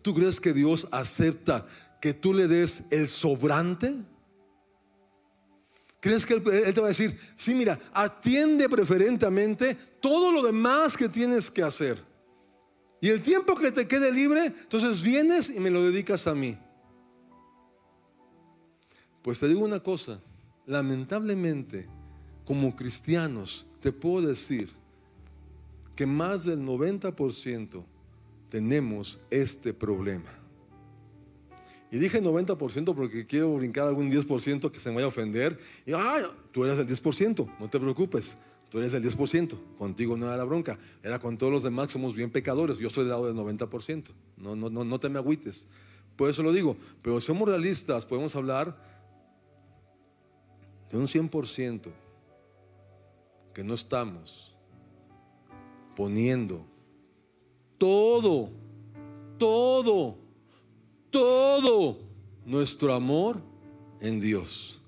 ¿Tú 0.00 0.14
crees 0.14 0.38
que 0.38 0.52
Dios 0.52 0.86
acepta 0.92 1.66
que 2.04 2.12
tú 2.12 2.34
le 2.34 2.46
des 2.46 2.82
el 2.90 3.08
sobrante? 3.08 3.94
¿Crees 6.00 6.26
que 6.26 6.34
él, 6.34 6.42
te 6.42 6.78
va 6.78 6.88
a 6.88 6.88
decir, 6.88 7.18
sí, 7.34 7.54
mira, 7.54 7.80
atiende 7.94 8.68
preferentemente 8.68 9.74
todo 10.02 10.30
lo 10.30 10.42
demás 10.42 10.98
que 10.98 11.08
tienes 11.08 11.50
que 11.50 11.62
hacer? 11.62 11.98
Y 13.00 13.08
el 13.08 13.22
tiempo 13.22 13.54
que 13.54 13.72
te 13.72 13.88
quede 13.88 14.12
libre, 14.12 14.44
entonces 14.44 15.00
vienes 15.00 15.48
y 15.48 15.58
me 15.58 15.70
lo 15.70 15.82
dedicas 15.82 16.26
a 16.26 16.34
mí. 16.34 16.58
Pues 19.22 19.40
te 19.40 19.48
digo 19.48 19.64
una 19.64 19.80
cosa, 19.80 20.20
lamentablemente, 20.66 21.88
como 22.44 22.76
cristianos, 22.76 23.64
te 23.80 23.92
puedo 23.92 24.28
decir 24.28 24.68
que 25.96 26.04
más 26.04 26.44
del 26.44 26.60
90% 26.60 27.82
tenemos 28.50 29.18
este 29.30 29.72
problema. 29.72 30.43
Y 31.94 31.98
dije 32.00 32.20
90% 32.20 32.92
porque 32.92 33.24
quiero 33.24 33.54
brincar 33.54 33.86
algún 33.86 34.10
10% 34.10 34.72
que 34.72 34.80
se 34.80 34.88
me 34.88 34.96
vaya 34.96 35.04
a 35.04 35.10
ofender. 35.10 35.60
Y, 35.86 35.92
ah, 35.92 36.28
tú 36.50 36.64
eres 36.64 36.76
el 36.76 36.88
10%, 36.88 37.48
no 37.60 37.70
te 37.70 37.78
preocupes, 37.78 38.36
tú 38.68 38.80
eres 38.80 38.92
el 38.94 39.04
10%, 39.04 39.56
contigo 39.78 40.16
no 40.16 40.26
era 40.26 40.36
la 40.36 40.42
bronca, 40.42 40.76
era 41.04 41.20
con 41.20 41.38
todos 41.38 41.52
los 41.52 41.62
demás, 41.62 41.92
somos 41.92 42.16
bien 42.16 42.32
pecadores, 42.32 42.78
yo 42.78 42.90
soy 42.90 43.04
del 43.04 43.10
lado 43.10 43.26
del 43.28 43.36
90%, 43.36 44.06
no, 44.38 44.56
no, 44.56 44.70
no, 44.70 44.82
no 44.82 44.98
te 44.98 45.08
me 45.08 45.20
agüites. 45.20 45.68
Por 46.16 46.28
eso 46.28 46.42
lo 46.42 46.52
digo, 46.52 46.76
pero 47.00 47.20
si 47.20 47.28
somos 47.28 47.48
realistas, 47.48 48.04
podemos 48.04 48.34
hablar 48.34 48.76
de 50.90 50.98
un 50.98 51.06
100% 51.06 51.92
que 53.54 53.62
no 53.62 53.74
estamos 53.74 54.52
poniendo 55.94 56.66
todo, 57.78 58.50
todo, 59.38 60.23
todo 61.14 62.00
nuestro 62.44 62.92
amor 62.92 63.40
en 64.00 64.18
Dios. 64.18 64.82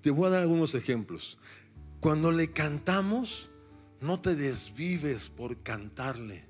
Te 0.00 0.10
voy 0.10 0.26
a 0.26 0.30
dar 0.30 0.40
algunos 0.40 0.74
ejemplos. 0.74 1.36
Cuando 2.00 2.32
le 2.32 2.50
cantamos, 2.50 3.50
no 4.00 4.18
te 4.18 4.34
desvives 4.34 5.28
por 5.28 5.58
cantarle. 5.58 6.46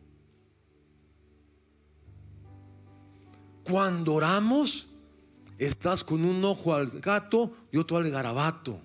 Cuando 3.65 4.15
oramos, 4.15 4.89
estás 5.59 6.05
con 6.05 6.25
un 6.25 6.45
ojo 6.45 6.73
al 6.73 7.01
gato 7.01 7.53
y 7.73 7.79
otro 7.79 7.97
al 7.97 8.09
garabato. 8.13 8.81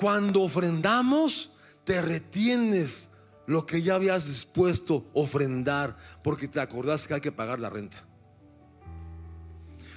Cuando 0.00 0.42
ofrendamos, 0.42 1.52
te 1.84 2.02
retienes 2.02 3.10
lo 3.46 3.66
que 3.66 3.82
ya 3.82 3.96
habías 3.96 4.26
dispuesto 4.26 5.06
ofrendar 5.12 5.96
porque 6.22 6.48
te 6.48 6.60
acordás 6.60 7.06
que 7.06 7.14
hay 7.14 7.20
que 7.20 7.32
pagar 7.32 7.60
la 7.60 7.70
renta. 7.70 8.04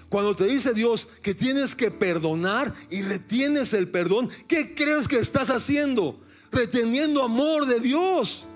Cuando 0.09 0.35
te 0.35 0.45
dice 0.45 0.73
Dios 0.73 1.07
que 1.21 1.33
tienes 1.33 1.75
que 1.75 1.91
perdonar 1.91 2.73
y 2.89 3.01
retienes 3.01 3.73
el 3.73 3.89
perdón, 3.89 4.29
¿qué 4.47 4.73
crees 4.73 5.07
que 5.07 5.19
estás 5.19 5.49
haciendo? 5.49 6.21
Reteniendo 6.51 7.23
amor 7.23 7.65
de 7.65 7.79
Dios. 7.79 8.47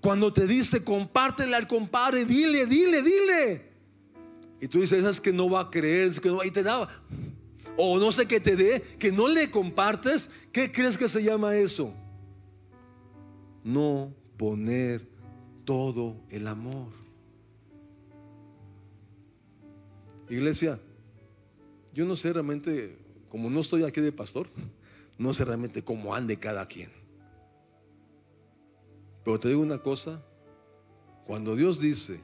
Cuando 0.00 0.32
te 0.32 0.46
dice 0.46 0.84
compártele 0.84 1.54
al 1.56 1.66
compadre, 1.66 2.24
dile, 2.24 2.66
dile, 2.66 3.02
dile. 3.02 3.70
Y 4.60 4.68
tú 4.68 4.80
dices, 4.80 5.04
es 5.04 5.20
que 5.20 5.32
no 5.32 5.48
va 5.48 5.60
a 5.60 5.70
creer, 5.70 6.08
es 6.08 6.20
que 6.20 6.28
no, 6.28 6.44
y 6.44 6.50
te 6.50 6.62
da. 6.62 7.02
O 7.76 7.98
no 7.98 8.12
sé 8.12 8.26
qué 8.26 8.40
te 8.40 8.56
dé, 8.56 8.82
que 8.98 9.10
no 9.10 9.26
le 9.26 9.50
compartes. 9.50 10.28
¿Qué 10.52 10.70
crees 10.70 10.98
que 10.98 11.08
se 11.08 11.22
llama 11.22 11.56
eso? 11.56 11.94
No 13.64 14.12
poner 14.36 15.06
todo 15.64 16.16
el 16.30 16.46
amor. 16.46 16.88
Iglesia, 20.28 20.78
yo 21.92 22.04
no 22.04 22.16
sé 22.16 22.32
realmente, 22.32 22.96
como 23.28 23.50
no 23.50 23.60
estoy 23.60 23.84
aquí 23.84 24.00
de 24.00 24.12
pastor, 24.12 24.48
no 25.18 25.32
sé 25.32 25.44
realmente 25.44 25.82
cómo 25.82 26.14
ande 26.14 26.38
cada 26.38 26.66
quien. 26.66 26.90
Pero 29.24 29.38
te 29.38 29.48
digo 29.48 29.60
una 29.60 29.78
cosa, 29.78 30.22
cuando 31.26 31.54
Dios 31.54 31.80
dice, 31.80 32.20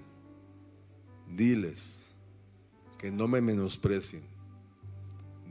diles 1.37 2.01
que 2.99 3.11
no 3.11 3.29
me 3.29 3.40
menosprecien, 3.40 4.22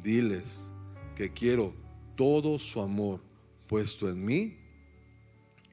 diles 0.02 0.70
que 1.16 1.32
quiero 1.32 1.74
todo 2.16 2.58
su 2.58 2.82
amor 2.82 3.22
puesto 3.68 4.10
en 4.10 4.26
mí, 4.26 4.58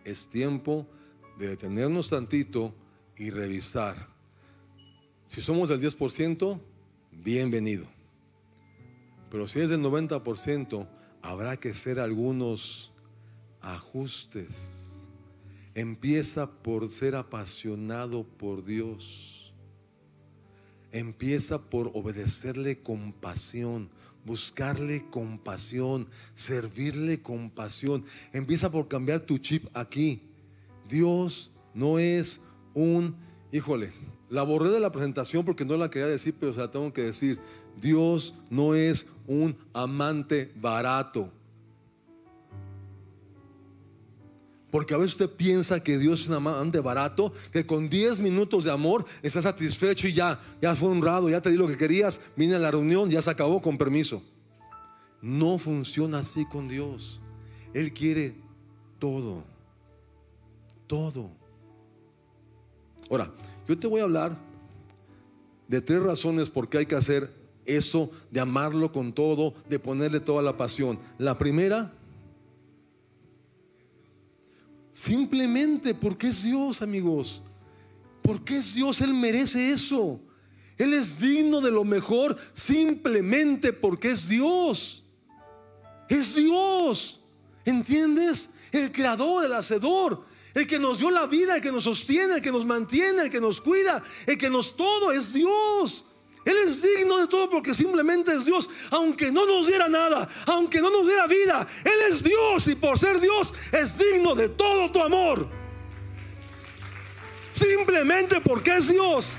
es 0.05 0.29
tiempo 0.29 0.87
de 1.38 1.49
detenernos 1.49 2.11
tantito 2.11 2.75
y 3.17 3.31
revisar. 3.31 4.09
Si 5.27 5.41
somos 5.41 5.69
del 5.69 5.81
10%, 5.81 6.61
bienvenido. 7.12 7.87
Pero 9.31 9.49
si 9.49 9.61
es 9.61 9.71
del 9.71 9.81
90%, 9.81 10.87
habrá 11.23 11.57
que 11.57 11.71
hacer 11.71 11.99
algunos 11.99 12.93
ajustes. 13.61 15.07
Empieza 15.75 16.51
por 16.51 16.91
ser 16.91 17.17
apasionado 17.17 18.25
por 18.25 18.65
Dios. 18.65 19.55
Empieza 20.91 21.59
por 21.59 21.91
obedecerle 21.95 22.83
con 22.83 23.15
pasión, 23.15 23.88
buscarle 24.25 25.05
compasión, 25.11 26.09
servirle 26.35 27.23
con 27.23 27.51
pasión. 27.51 28.05
Empieza 28.33 28.71
por 28.71 28.89
cambiar 28.89 29.21
tu 29.21 29.39
chip 29.39 29.67
aquí. 29.75 30.23
Dios 30.89 31.51
no 31.75 31.99
es 31.99 32.41
un, 32.75 33.17
híjole, 33.51 33.93
la 34.31 34.43
borré 34.43 34.71
de 34.71 34.81
la 34.81 34.93
presentación 34.93 35.45
porque 35.45 35.65
no 35.65 35.77
la 35.77 35.91
quería 35.91 36.09
decir, 36.09 36.35
pero 36.39 36.53
se 36.53 36.61
la 36.61 36.71
tengo 36.71 36.93
que 36.93 37.03
decir. 37.03 37.39
Dios 37.81 38.35
no 38.51 38.75
es 38.75 39.11
un 39.27 39.57
amante 39.73 40.53
barato. 40.57 41.31
Porque 44.73 44.95
a 44.95 44.97
veces 44.97 45.13
usted 45.13 45.29
piensa 45.29 45.83
que 45.83 45.99
Dios 45.99 46.23
es 46.23 46.29
un 46.29 46.35
amante 46.35 46.81
barato, 46.81 47.35
que 47.53 47.67
con 47.67 47.91
10 47.91 48.21
minutos 48.21 48.65
de 48.65 48.71
amor 48.71 49.05
está 49.23 49.43
satisfecho 49.43 50.09
y 50.09 50.15
ya, 50.15 50.41
ya 50.63 50.75
fue 50.75 50.89
honrado, 50.89 51.29
ya 51.29 51.43
te 51.43 51.51
di 51.51 51.59
lo 51.59 51.69
que 51.69 51.77
querías, 51.77 52.19
vine 52.37 52.55
a 52.55 52.59
la 52.59 52.71
reunión, 52.71 53.11
ya 53.11 53.21
se 53.21 53.29
acabó 53.29 53.61
con 53.61 53.77
permiso. 53.77 54.23
No 55.21 55.59
funciona 55.59 56.21
así 56.21 56.47
con 56.47 56.69
Dios. 56.69 57.21
Él 57.75 57.93
quiere 57.93 58.35
todo, 58.99 59.45
todo. 60.87 61.31
Ahora, 63.11 63.31
yo 63.69 63.79
te 63.79 63.87
voy 63.87 64.01
a 64.01 64.05
hablar 64.05 64.39
de 65.69 65.83
tres 65.83 66.03
razones 66.03 66.49
por 66.49 66.71
qué 66.71 66.79
hay 66.79 66.87
que 66.87 66.97
hacer 66.97 67.31
eso 67.67 68.11
de 68.31 68.41
amarlo 68.41 68.91
con 68.91 69.13
todo, 69.13 69.53
de 69.69 69.79
ponerle 69.79 70.21
toda 70.21 70.41
la 70.41 70.57
pasión. 70.57 70.99
La 71.19 71.37
primera, 71.37 71.93
simplemente 75.05 75.95
porque 75.95 76.29
es 76.29 76.43
Dios, 76.43 76.81
amigos. 76.81 77.43
Porque 78.23 78.59
es 78.59 78.75
Dios, 78.75 79.01
Él 79.01 79.12
merece 79.12 79.73
eso. 79.73 80.21
Él 80.79 80.95
es 80.95 81.19
digno 81.19 81.61
de 81.61 81.71
lo 81.71 81.85
mejor 81.85 82.37
simplemente 82.55 83.73
porque 83.73 84.12
es 84.12 84.29
Dios. 84.29 85.05
Es 86.09 86.35
Dios. 86.35 87.21
¿Entiendes? 87.65 88.49
El 88.71 88.93
creador, 88.93 89.45
el 89.45 89.53
hacedor. 89.55 90.25
El 90.55 90.67
que 90.67 90.79
nos 90.79 90.99
dio 90.99 91.11
la 91.11 91.27
vida, 91.27 91.57
el 91.57 91.62
que 91.62 91.73
nos 91.73 91.85
sostiene, 91.85 92.35
el 92.35 92.43
que 92.43 92.53
nos 92.53 92.65
mantiene, 92.65 93.23
el 93.23 93.31
que 93.31 93.41
nos 93.41 93.61
cuida, 93.61 94.05
el 94.27 94.38
que 94.38 94.51
nos 94.51 94.77
todo 94.77 95.11
es 95.11 95.33
Dios. 95.33 96.07
Él 96.45 96.57
es 96.67 96.83
digno 96.83 97.19
de 97.19 97.27
todo 97.27 97.49
porque 97.49 97.73
simplemente 97.75 98.35
es 98.35 98.45
Dios. 98.45 98.69
Aunque 98.91 99.31
no 99.31 99.47
nos 99.47 99.67
diera 99.67 99.89
nada, 99.89 100.29
aunque 100.47 100.81
no 100.81 100.91
nos 100.91 101.07
diera 101.07 101.27
vida, 101.27 101.69
Él 101.85 102.13
es 102.13 102.23
Dios 102.23 102.67
y 102.67 102.75
por 102.75 102.99
ser 102.99 103.21
Dios 103.21 103.55
es 103.71 103.97
digno 103.97 104.35
de 104.35 104.49
todo 104.49 104.91
tu 104.91 105.01
amor. 105.01 105.47
Simplemente 107.53 108.41
porque 108.41 108.77
es 108.77 108.89
Dios. 108.89 109.31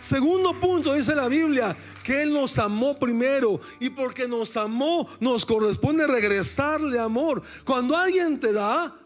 Segundo 0.00 0.58
punto 0.58 0.94
dice 0.94 1.14
la 1.14 1.28
Biblia, 1.28 1.76
que 2.02 2.22
Él 2.22 2.32
nos 2.32 2.58
amó 2.58 2.98
primero 2.98 3.60
y 3.78 3.90
porque 3.90 4.26
nos 4.26 4.56
amó 4.56 5.06
nos 5.20 5.44
corresponde 5.44 6.06
regresarle 6.06 6.98
amor. 6.98 7.42
Cuando 7.64 7.94
alguien 7.94 8.40
te 8.40 8.50
da, 8.54 8.96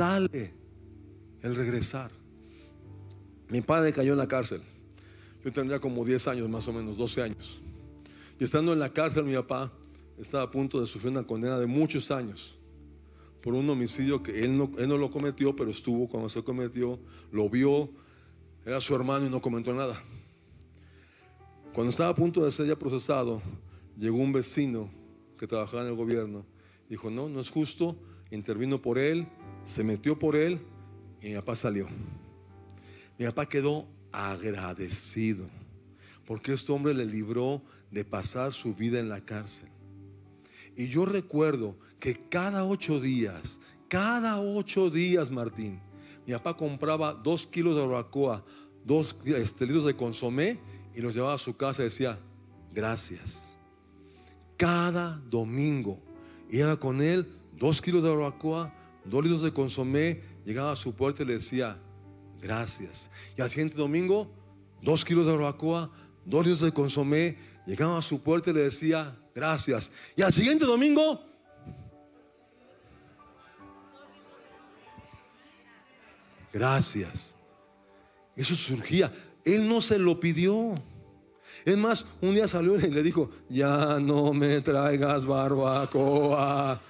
sale 0.00 0.54
el 1.42 1.54
regresar. 1.54 2.10
Mi 3.50 3.60
padre 3.60 3.92
cayó 3.92 4.12
en 4.12 4.18
la 4.18 4.26
cárcel. 4.26 4.62
Yo 5.44 5.52
tendría 5.52 5.78
como 5.78 6.06
10 6.06 6.26
años, 6.28 6.48
más 6.48 6.66
o 6.68 6.72
menos, 6.72 6.96
12 6.96 7.20
años. 7.20 7.60
Y 8.38 8.44
estando 8.44 8.72
en 8.72 8.78
la 8.78 8.94
cárcel, 8.94 9.24
mi 9.24 9.34
papá 9.34 9.70
estaba 10.16 10.44
a 10.44 10.50
punto 10.50 10.80
de 10.80 10.86
sufrir 10.86 11.12
una 11.12 11.26
condena 11.26 11.58
de 11.58 11.66
muchos 11.66 12.10
años 12.10 12.56
por 13.42 13.52
un 13.52 13.68
homicidio 13.68 14.22
que 14.22 14.42
él 14.42 14.56
no, 14.56 14.70
él 14.78 14.88
no 14.88 14.96
lo 14.96 15.10
cometió, 15.10 15.54
pero 15.54 15.70
estuvo 15.70 16.08
cuando 16.08 16.30
se 16.30 16.42
cometió, 16.42 16.98
lo 17.30 17.50
vio, 17.50 17.90
era 18.64 18.80
su 18.80 18.94
hermano 18.94 19.26
y 19.26 19.28
no 19.28 19.42
comentó 19.42 19.74
nada. 19.74 20.02
Cuando 21.74 21.90
estaba 21.90 22.08
a 22.08 22.14
punto 22.14 22.42
de 22.42 22.50
ser 22.50 22.66
ya 22.66 22.76
procesado, 22.76 23.42
llegó 23.98 24.16
un 24.16 24.32
vecino 24.32 24.90
que 25.38 25.46
trabajaba 25.46 25.82
en 25.82 25.88
el 25.88 25.94
gobierno. 25.94 26.46
Dijo, 26.88 27.10
no, 27.10 27.28
no 27.28 27.40
es 27.40 27.50
justo, 27.50 27.96
intervino 28.30 28.78
por 28.78 28.98
él, 28.98 29.26
se 29.66 29.84
metió 29.84 30.18
por 30.18 30.36
él 30.36 30.60
y 31.20 31.28
mi 31.28 31.34
papá 31.36 31.54
salió. 31.56 31.86
Mi 33.18 33.26
papá 33.26 33.46
quedó 33.46 33.86
agradecido 34.12 35.46
porque 36.26 36.52
este 36.52 36.70
hombre 36.72 36.94
le 36.94 37.04
libró 37.04 37.62
de 37.90 38.04
pasar 38.04 38.52
su 38.52 38.74
vida 38.74 39.00
en 39.00 39.08
la 39.08 39.20
cárcel. 39.20 39.68
Y 40.76 40.88
yo 40.88 41.04
recuerdo 41.04 41.76
que 41.98 42.28
cada 42.28 42.64
ocho 42.64 43.00
días, 43.00 43.60
cada 43.88 44.40
ocho 44.40 44.90
días, 44.90 45.30
Martín, 45.30 45.80
mi 46.26 46.32
papá 46.34 46.56
compraba 46.56 47.12
dos 47.12 47.46
kilos 47.46 47.74
de 47.74 47.80
barbacoa, 47.82 48.44
dos 48.84 49.16
este, 49.24 49.66
litros 49.66 49.84
de 49.84 49.96
consomé 49.96 50.58
y 50.94 51.00
los 51.00 51.14
llevaba 51.14 51.34
a 51.34 51.38
su 51.38 51.56
casa 51.56 51.82
y 51.82 51.86
decía, 51.86 52.18
gracias. 52.72 53.56
Cada 54.56 55.20
domingo 55.28 55.98
iba 56.48 56.78
con 56.78 57.02
él 57.02 57.26
dos 57.56 57.82
kilos 57.82 58.02
de 58.02 58.10
barbacoa, 58.10 58.72
dos 59.04 59.22
litros 59.22 59.42
de 59.42 59.52
consomé, 59.52 60.22
llegaba 60.44 60.72
a 60.72 60.76
su 60.76 60.94
puerta 60.94 61.22
y 61.22 61.26
le 61.26 61.34
decía, 61.34 61.78
gracias. 62.40 63.10
Y 63.36 63.42
al 63.42 63.50
siguiente 63.50 63.76
domingo, 63.76 64.30
dos 64.82 65.04
kilos 65.04 65.26
de 65.26 65.32
barbacoa, 65.32 65.90
dos 66.24 66.46
litros 66.46 66.62
de 66.62 66.72
consomé, 66.72 67.38
llegaba 67.66 67.98
a 67.98 68.02
su 68.02 68.22
puerta 68.22 68.50
y 68.50 68.54
le 68.54 68.62
decía, 68.62 69.16
gracias. 69.34 69.90
Y 70.16 70.22
al 70.22 70.32
siguiente 70.32 70.64
domingo, 70.64 71.24
gracias. 76.52 77.36
Eso 78.36 78.54
surgía. 78.54 79.12
Él 79.44 79.68
no 79.68 79.80
se 79.80 79.98
lo 79.98 80.18
pidió. 80.18 80.74
Es 81.64 81.76
más, 81.76 82.06
un 82.20 82.34
día 82.34 82.48
salió 82.48 82.76
y 82.76 82.90
le 82.90 83.02
dijo, 83.02 83.30
ya 83.48 83.98
no 84.00 84.32
me 84.32 84.60
traigas 84.60 85.26
barbacoa. 85.26 86.80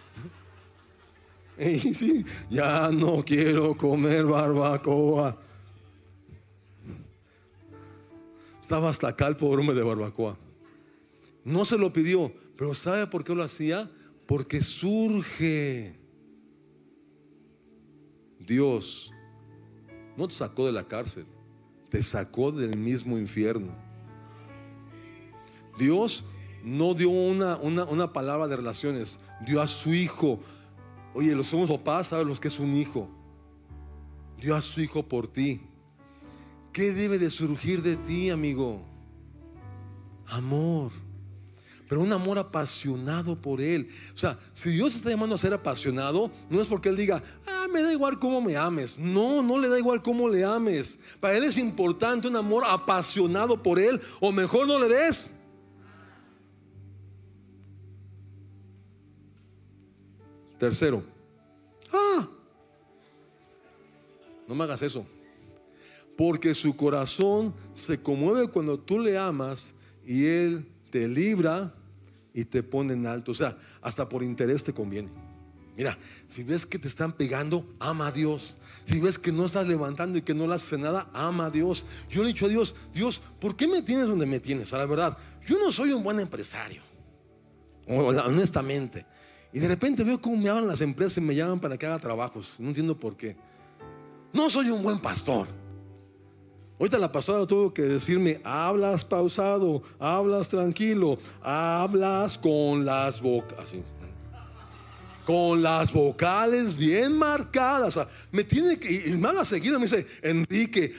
Ya 2.50 2.90
no 2.90 3.24
quiero 3.24 3.76
comer 3.76 4.24
barbacoa. 4.24 5.36
Estaba 8.60 8.88
hasta 8.88 9.08
acá 9.08 9.26
el 9.26 9.36
pobre 9.36 9.60
hombre 9.60 9.76
de 9.76 9.82
barbacoa. 9.82 10.36
No 11.44 11.64
se 11.64 11.76
lo 11.76 11.92
pidió, 11.92 12.32
pero 12.56 12.74
¿sabe 12.74 13.06
por 13.06 13.24
qué 13.24 13.34
lo 13.34 13.42
hacía? 13.42 13.90
Porque 14.26 14.62
surge. 14.62 15.98
Dios 18.38 19.10
no 20.16 20.28
te 20.28 20.34
sacó 20.34 20.66
de 20.66 20.72
la 20.72 20.84
cárcel, 20.84 21.26
te 21.88 22.02
sacó 22.02 22.52
del 22.52 22.76
mismo 22.76 23.18
infierno. 23.18 23.72
Dios 25.78 26.24
no 26.62 26.94
dio 26.94 27.10
una, 27.10 27.56
una, 27.56 27.84
una 27.84 28.12
palabra 28.12 28.46
de 28.46 28.56
relaciones, 28.56 29.18
dio 29.46 29.60
a 29.60 29.66
su 29.66 29.94
hijo. 29.94 30.40
Oye, 31.14 31.34
los 31.34 31.46
somos 31.46 31.68
papás, 31.68 32.08
¿sabes 32.08 32.26
los 32.26 32.38
que 32.38 32.48
es 32.48 32.58
un 32.58 32.74
hijo? 32.76 33.08
Dio 34.40 34.54
a 34.54 34.60
su 34.60 34.80
hijo 34.80 35.02
por 35.02 35.26
ti. 35.26 35.60
¿Qué 36.72 36.92
debe 36.92 37.18
de 37.18 37.30
surgir 37.30 37.82
de 37.82 37.96
ti, 37.96 38.30
amigo? 38.30 38.80
Amor. 40.26 40.92
Pero 41.88 42.02
un 42.02 42.12
amor 42.12 42.38
apasionado 42.38 43.34
por 43.34 43.60
Él. 43.60 43.90
O 44.14 44.16
sea, 44.16 44.38
si 44.54 44.70
Dios 44.70 44.94
está 44.94 45.10
llamando 45.10 45.34
a 45.34 45.38
ser 45.38 45.52
apasionado, 45.52 46.30
no 46.48 46.60
es 46.60 46.68
porque 46.68 46.88
Él 46.88 46.96
diga, 46.96 47.20
ah, 47.48 47.66
me 47.72 47.82
da 47.82 47.92
igual 47.92 48.20
cómo 48.20 48.40
me 48.40 48.56
ames. 48.56 48.96
No, 48.96 49.42
no 49.42 49.58
le 49.58 49.68
da 49.68 49.76
igual 49.76 50.00
cómo 50.00 50.28
le 50.28 50.44
ames. 50.44 50.96
Para 51.18 51.36
Él 51.36 51.42
es 51.42 51.58
importante 51.58 52.28
un 52.28 52.36
amor 52.36 52.62
apasionado 52.64 53.60
por 53.60 53.80
Él. 53.80 54.00
O 54.20 54.30
mejor 54.30 54.68
no 54.68 54.78
le 54.78 54.88
des. 54.88 55.28
Tercero, 60.60 61.02
ah, 61.90 62.28
no 64.46 64.54
me 64.54 64.64
hagas 64.64 64.82
eso. 64.82 65.06
Porque 66.18 66.52
su 66.52 66.76
corazón 66.76 67.54
se 67.72 68.02
conmueve 68.02 68.46
cuando 68.48 68.78
tú 68.78 68.98
le 68.98 69.16
amas 69.16 69.72
y 70.04 70.26
Él 70.26 70.66
te 70.90 71.08
libra 71.08 71.72
y 72.34 72.44
te 72.44 72.62
pone 72.62 72.92
en 72.92 73.06
alto. 73.06 73.30
O 73.30 73.34
sea, 73.34 73.56
hasta 73.80 74.06
por 74.06 74.22
interés 74.22 74.62
te 74.62 74.74
conviene. 74.74 75.08
Mira, 75.78 75.96
si 76.28 76.42
ves 76.42 76.66
que 76.66 76.78
te 76.78 76.88
están 76.88 77.14
pegando, 77.14 77.64
ama 77.78 78.08
a 78.08 78.12
Dios. 78.12 78.58
Si 78.84 79.00
ves 79.00 79.18
que 79.18 79.32
no 79.32 79.46
estás 79.46 79.66
levantando 79.66 80.18
y 80.18 80.22
que 80.22 80.34
no 80.34 80.46
le 80.46 80.56
haces 80.56 80.78
nada, 80.78 81.08
ama 81.14 81.46
a 81.46 81.50
Dios. 81.50 81.86
Yo 82.10 82.22
le 82.22 82.28
he 82.28 82.32
dicho 82.34 82.44
a 82.44 82.50
Dios, 82.50 82.76
Dios, 82.92 83.22
¿por 83.40 83.56
qué 83.56 83.66
me 83.66 83.80
tienes 83.80 84.08
donde 84.08 84.26
me 84.26 84.40
tienes? 84.40 84.74
A 84.74 84.78
la 84.78 84.84
verdad, 84.84 85.16
yo 85.46 85.58
no 85.58 85.72
soy 85.72 85.92
un 85.92 86.02
buen 86.04 86.20
empresario. 86.20 86.82
Honestamente. 87.86 89.06
Y 89.52 89.58
de 89.58 89.68
repente 89.68 90.04
veo 90.04 90.20
cómo 90.20 90.36
me 90.36 90.48
hablan 90.48 90.68
las 90.68 90.80
empresas 90.80 91.18
y 91.18 91.20
me 91.20 91.34
llaman 91.34 91.58
para 91.58 91.76
que 91.76 91.86
haga 91.86 91.98
trabajos. 91.98 92.54
No 92.58 92.68
entiendo 92.68 92.96
por 92.96 93.16
qué. 93.16 93.36
No 94.32 94.48
soy 94.48 94.70
un 94.70 94.82
buen 94.82 95.00
pastor. 95.00 95.48
Ahorita 96.78 96.96
la 96.98 97.12
pastora 97.12 97.46
tuvo 97.46 97.74
que 97.74 97.82
decirme, 97.82 98.40
hablas 98.42 99.04
pausado, 99.04 99.82
hablas 99.98 100.48
tranquilo, 100.48 101.18
hablas 101.42 102.38
con 102.38 102.86
las 102.86 103.20
vocales. 103.20 103.84
Con 105.26 105.62
las 105.62 105.92
vocales 105.92 106.74
bien 106.74 107.18
marcadas. 107.18 107.98
me 108.32 108.44
tiene 108.44 108.78
que, 108.78 109.08
y 109.08 109.10
me 109.10 109.28
habla 109.28 109.44
seguido, 109.44 109.78
me 109.78 109.84
dice, 109.84 110.06
Enrique, 110.22 110.94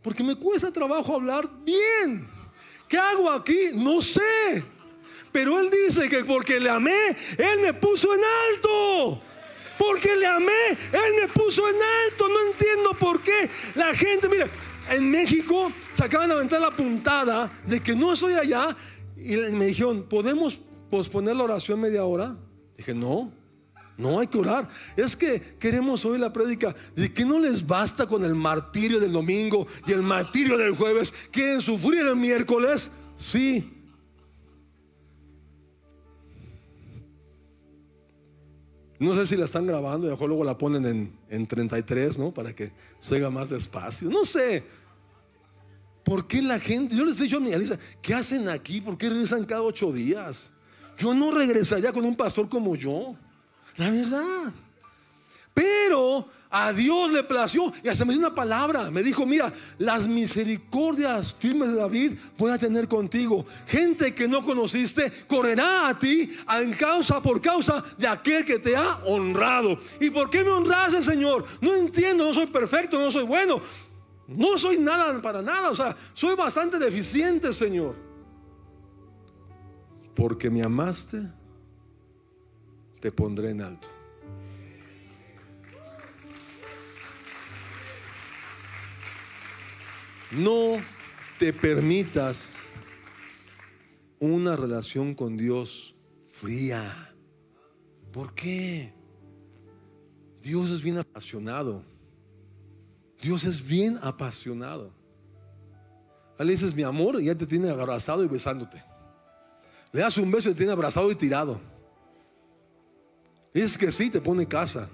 porque 0.00 0.24
me 0.24 0.34
cuesta 0.34 0.72
trabajo 0.72 1.14
hablar 1.14 1.46
bien. 1.62 2.26
¿Qué 2.88 2.96
hago 2.96 3.30
aquí? 3.30 3.70
No 3.74 4.00
sé. 4.00 4.64
Pero 5.36 5.60
él 5.60 5.68
dice 5.68 6.08
que 6.08 6.24
porque 6.24 6.58
le 6.58 6.70
amé, 6.70 7.14
él 7.36 7.60
me 7.60 7.74
puso 7.74 8.08
en 8.14 8.20
alto. 8.54 9.20
Porque 9.76 10.16
le 10.16 10.26
amé, 10.26 10.70
él 10.70 11.12
me 11.20 11.28
puso 11.28 11.68
en 11.68 11.74
alto. 11.74 12.26
No 12.26 12.52
entiendo 12.52 12.94
por 12.98 13.20
qué 13.20 13.50
la 13.74 13.92
gente, 13.92 14.30
mire, 14.30 14.46
en 14.88 15.10
México 15.10 15.70
se 15.92 16.04
acaban 16.04 16.30
de 16.30 16.36
aventar 16.36 16.58
la 16.58 16.70
puntada 16.70 17.52
de 17.66 17.82
que 17.82 17.94
no 17.94 18.14
estoy 18.14 18.32
allá. 18.32 18.74
Y 19.14 19.36
me 19.36 19.66
dijeron, 19.66 20.06
¿podemos 20.08 20.58
posponer 20.88 21.36
la 21.36 21.44
oración 21.44 21.82
media 21.82 22.06
hora? 22.06 22.34
Dije, 22.78 22.94
no, 22.94 23.30
no 23.98 24.18
hay 24.18 24.28
que 24.28 24.38
orar. 24.38 24.70
Es 24.96 25.14
que 25.14 25.58
queremos 25.60 26.02
oír 26.06 26.18
la 26.18 26.32
prédica 26.32 26.74
de 26.94 27.12
que 27.12 27.26
no 27.26 27.38
les 27.38 27.66
basta 27.66 28.06
con 28.06 28.24
el 28.24 28.34
martirio 28.34 28.98
del 28.98 29.12
domingo 29.12 29.66
y 29.86 29.92
el 29.92 30.00
martirio 30.00 30.56
del 30.56 30.74
jueves. 30.74 31.12
¿Quieren 31.30 31.60
sufrir 31.60 32.06
el 32.06 32.16
miércoles? 32.16 32.90
Sí, 33.18 33.75
No 38.98 39.14
sé 39.14 39.26
si 39.26 39.36
la 39.36 39.44
están 39.44 39.66
grabando 39.66 40.06
y 40.06 40.10
mejor 40.10 40.28
luego 40.28 40.44
la 40.44 40.56
ponen 40.56 40.86
en, 40.86 41.12
en 41.28 41.46
33, 41.46 42.18
¿no? 42.18 42.30
Para 42.30 42.54
que 42.54 42.72
se 43.00 43.16
haga 43.16 43.30
más 43.30 43.48
despacio. 43.50 44.08
No 44.08 44.24
sé. 44.24 44.64
¿Por 46.04 46.26
qué 46.26 46.40
la 46.40 46.60
gente? 46.60 46.96
Yo 46.96 47.04
les 47.04 47.18
he 47.20 47.24
dicho 47.24 47.38
a 47.38 47.40
mi 47.40 47.52
Alisa, 47.52 47.78
¿qué 48.00 48.14
hacen 48.14 48.48
aquí? 48.48 48.80
¿Por 48.80 48.96
qué 48.96 49.08
regresan 49.08 49.44
cada 49.44 49.62
ocho 49.62 49.92
días? 49.92 50.52
Yo 50.96 51.12
no 51.12 51.30
regresaría 51.30 51.92
con 51.92 52.04
un 52.04 52.16
pastor 52.16 52.48
como 52.48 52.76
yo. 52.76 53.16
La 53.76 53.90
verdad. 53.90 54.52
Pero 55.56 56.28
a 56.50 56.70
Dios 56.70 57.10
le 57.10 57.24
plació 57.24 57.72
y 57.82 57.88
hasta 57.88 58.04
me 58.04 58.12
dio 58.12 58.20
una 58.20 58.34
palabra. 58.34 58.90
Me 58.90 59.02
dijo, 59.02 59.24
mira, 59.24 59.50
las 59.78 60.06
misericordias 60.06 61.32
firmes 61.32 61.70
de 61.70 61.76
David 61.76 62.12
voy 62.36 62.50
a 62.50 62.58
tener 62.58 62.86
contigo. 62.86 63.46
Gente 63.66 64.14
que 64.14 64.28
no 64.28 64.42
conociste 64.42 65.10
correrá 65.26 65.88
a 65.88 65.98
ti 65.98 66.30
en 66.60 66.74
causa 66.74 67.22
por 67.22 67.40
causa 67.40 67.82
de 67.96 68.06
aquel 68.06 68.44
que 68.44 68.58
te 68.58 68.76
ha 68.76 68.96
honrado. 69.06 69.80
¿Y 69.98 70.10
por 70.10 70.28
qué 70.28 70.44
me 70.44 70.50
honraste, 70.50 71.02
Señor? 71.02 71.46
No 71.62 71.74
entiendo, 71.74 72.26
no 72.26 72.34
soy 72.34 72.48
perfecto, 72.48 72.98
no 72.98 73.10
soy 73.10 73.24
bueno. 73.24 73.62
No 74.28 74.58
soy 74.58 74.76
nada 74.76 75.22
para 75.22 75.40
nada. 75.40 75.70
O 75.70 75.74
sea, 75.74 75.96
soy 76.12 76.36
bastante 76.36 76.78
deficiente, 76.78 77.50
Señor. 77.54 77.94
Porque 80.14 80.50
me 80.50 80.62
amaste, 80.62 81.22
te 83.00 83.10
pondré 83.10 83.52
en 83.52 83.62
alto. 83.62 83.95
No 90.36 90.82
te 91.38 91.50
permitas 91.54 92.54
una 94.20 94.54
relación 94.54 95.14
con 95.14 95.34
Dios 95.38 95.94
fría. 96.40 97.14
¿Por 98.12 98.34
qué? 98.34 98.92
Dios 100.42 100.68
es 100.68 100.82
bien 100.82 100.98
apasionado. 100.98 101.82
Dios 103.22 103.44
es 103.44 103.66
bien 103.66 103.98
apasionado. 104.02 104.92
Le 106.38 106.52
dices 106.52 106.74
mi 106.74 106.82
amor 106.82 107.18
y 107.18 107.24
ya 107.24 107.34
te 107.34 107.46
tiene 107.46 107.70
abrazado 107.70 108.22
y 108.22 108.28
besándote. 108.28 108.84
Le 109.90 110.02
das 110.02 110.18
un 110.18 110.30
beso 110.30 110.50
y 110.50 110.52
te 110.52 110.58
tiene 110.58 110.72
abrazado 110.72 111.10
y 111.10 111.14
tirado. 111.14 111.58
Es 113.54 113.78
que 113.78 113.90
sí, 113.90 114.10
te 114.10 114.20
pone 114.20 114.46
casa. 114.46 114.90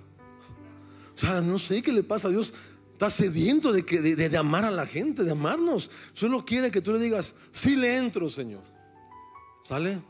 O 1.17 1.19
sea, 1.19 1.41
no 1.41 1.59
sé 1.59 1.83
qué 1.83 1.93
le 1.93 2.05
pasa 2.05 2.29
a 2.29 2.31
Dios. 2.31 2.55
Está 3.03 3.11
sediento 3.11 3.73
de, 3.73 3.85
que, 3.85 4.01
de, 4.01 4.37
amar 4.37 4.65
a 4.65 4.71
la 4.71 4.87
gente, 4.87 5.25
de 5.25 5.33
amarnos. 5.33 5.91
Solo 6.13 6.45
quiere 6.45 6.71
que 6.71 6.81
tú 6.81 6.93
le 6.93 7.01
digas, 7.01 7.35
sí 7.51 7.75
le 7.75 7.97
entro, 7.97 8.29
Señor. 8.29 8.63
¿Sale? 9.65 10.01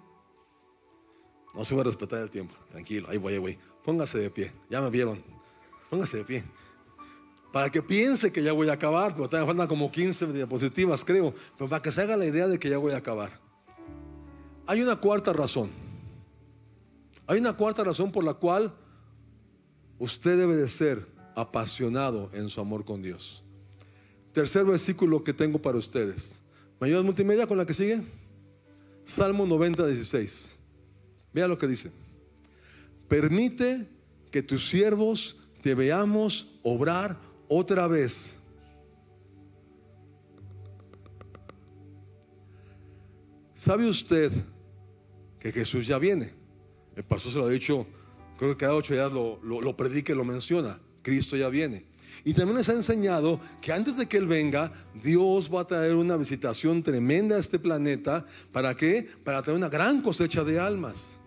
No 1.55 1.65
se 1.65 1.75
va 1.75 1.81
a 1.81 1.85
respetar 1.85 2.21
el 2.21 2.29
tiempo. 2.29 2.55
Tranquilo, 2.71 3.09
ahí 3.09 3.17
voy, 3.17 3.33
ahí 3.33 3.39
voy. 3.39 3.59
Póngase 3.83 4.19
de 4.19 4.29
pie. 4.29 4.53
Ya 4.69 4.83
me 4.83 4.91
vieron. 4.91 5.25
Póngase 5.89 6.19
de 6.19 6.25
pie. 6.25 6.45
Para 7.51 7.71
que 7.71 7.81
piense 7.81 8.31
que 8.31 8.43
ya 8.43 8.53
voy 8.53 8.69
a 8.69 8.75
acabar, 8.75 9.15
pero 9.15 9.27
todavía 9.27 9.47
faltan 9.47 9.69
como 9.69 9.91
15 9.91 10.27
diapositivas, 10.27 11.03
creo. 11.03 11.33
Pero 11.57 11.71
para 11.71 11.81
que 11.81 11.91
se 11.91 12.03
haga 12.03 12.15
la 12.19 12.27
idea 12.27 12.47
de 12.47 12.59
que 12.59 12.69
ya 12.69 12.77
voy 12.77 12.93
a 12.93 12.99
acabar. 12.99 13.41
Hay 14.67 14.83
una 14.83 14.97
cuarta 14.97 15.33
razón. 15.33 15.71
Hay 17.27 17.41
una 17.41 17.55
cuarta 17.55 17.85
razón 17.85 18.13
por 18.13 18.23
la 18.23 18.35
cual 18.35 18.75
usted 19.99 20.37
debe 20.37 20.57
de 20.57 20.69
ser 20.69 21.22
apasionado 21.35 22.31
en 22.33 22.49
su 22.49 22.61
amor 22.61 22.85
con 22.85 23.03
Dios. 23.03 23.42
Tercer 24.33 24.64
versículo 24.64 25.23
que 25.23 25.33
tengo 25.33 25.61
para 25.61 25.79
ustedes. 25.79 26.40
¿Me 26.81 27.01
multimedia 27.03 27.47
con 27.47 27.59
la 27.59 27.66
que 27.66 27.75
sigue? 27.75 28.01
Salmo 29.07 29.47
90, 29.47 29.87
16. 29.87 30.51
Vea 31.33 31.47
lo 31.47 31.59
que 31.59 31.66
dice. 31.66 31.90
Permite 33.09 33.87
que 34.31 34.42
tus 34.42 34.68
siervos 34.68 35.37
te 35.62 35.75
veamos 35.75 36.59
obrar 36.62 37.16
otra 37.49 37.87
vez. 37.87 38.33
¿Sabe 43.55 43.88
usted 43.88 44.33
que 45.38 45.53
Jesús 45.53 45.87
ya 45.87 45.99
viene? 45.99 46.33
El 46.97 47.05
pastor 47.05 47.33
se 47.33 47.38
lo 47.38 47.45
ha 47.45 47.51
dicho, 47.51 47.87
creo 48.38 48.51
que 48.51 48.57
cada 48.57 48.75
ocho 48.75 48.92
días 48.92 49.12
lo, 49.12 49.38
lo, 49.45 49.61
lo 49.61 49.77
y 49.79 50.03
lo 50.14 50.25
menciona. 50.25 50.81
Cristo 51.03 51.37
ya 51.37 51.49
viene. 51.49 51.85
Y 52.25 52.35
también 52.35 52.59
les 52.59 52.69
ha 52.69 52.75
enseñado 52.75 53.41
que 53.61 53.73
antes 53.73 53.97
de 53.97 54.07
que 54.07 54.17
Él 54.17 54.27
venga, 54.27 54.73
Dios 55.03 55.53
va 55.53 55.62
a 55.62 55.67
traer 55.67 55.95
una 55.95 56.17
visitación 56.17 56.83
tremenda 56.83 57.37
a 57.37 57.41
este 57.41 57.59
planeta. 57.59 58.25
¿Para 58.53 58.77
qué? 58.77 59.09
Para 59.25 59.43
traer 59.43 59.57
una 59.57 59.69
gran 59.69 60.03
cosecha 60.03 60.45
de 60.45 60.61
almas. 60.61 61.19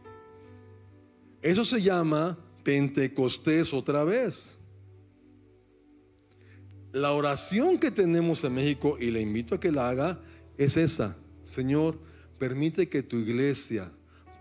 Eso 1.41 1.65
se 1.65 1.81
llama 1.81 2.37
Pentecostés 2.63 3.73
otra 3.73 4.03
vez. 4.03 4.55
La 6.93 7.11
oración 7.11 7.77
que 7.77 7.91
tenemos 7.91 8.43
en 8.45 8.55
México, 8.55 8.97
y 8.99 9.11
le 9.11 9.19
invito 9.19 9.55
a 9.55 9.59
que 9.59 9.71
la 9.71 9.89
haga, 9.89 10.19
es 10.57 10.77
esa. 10.77 11.17
Señor, 11.43 11.99
permite 12.39 12.87
que 12.87 13.03
tu 13.03 13.17
iglesia 13.17 13.91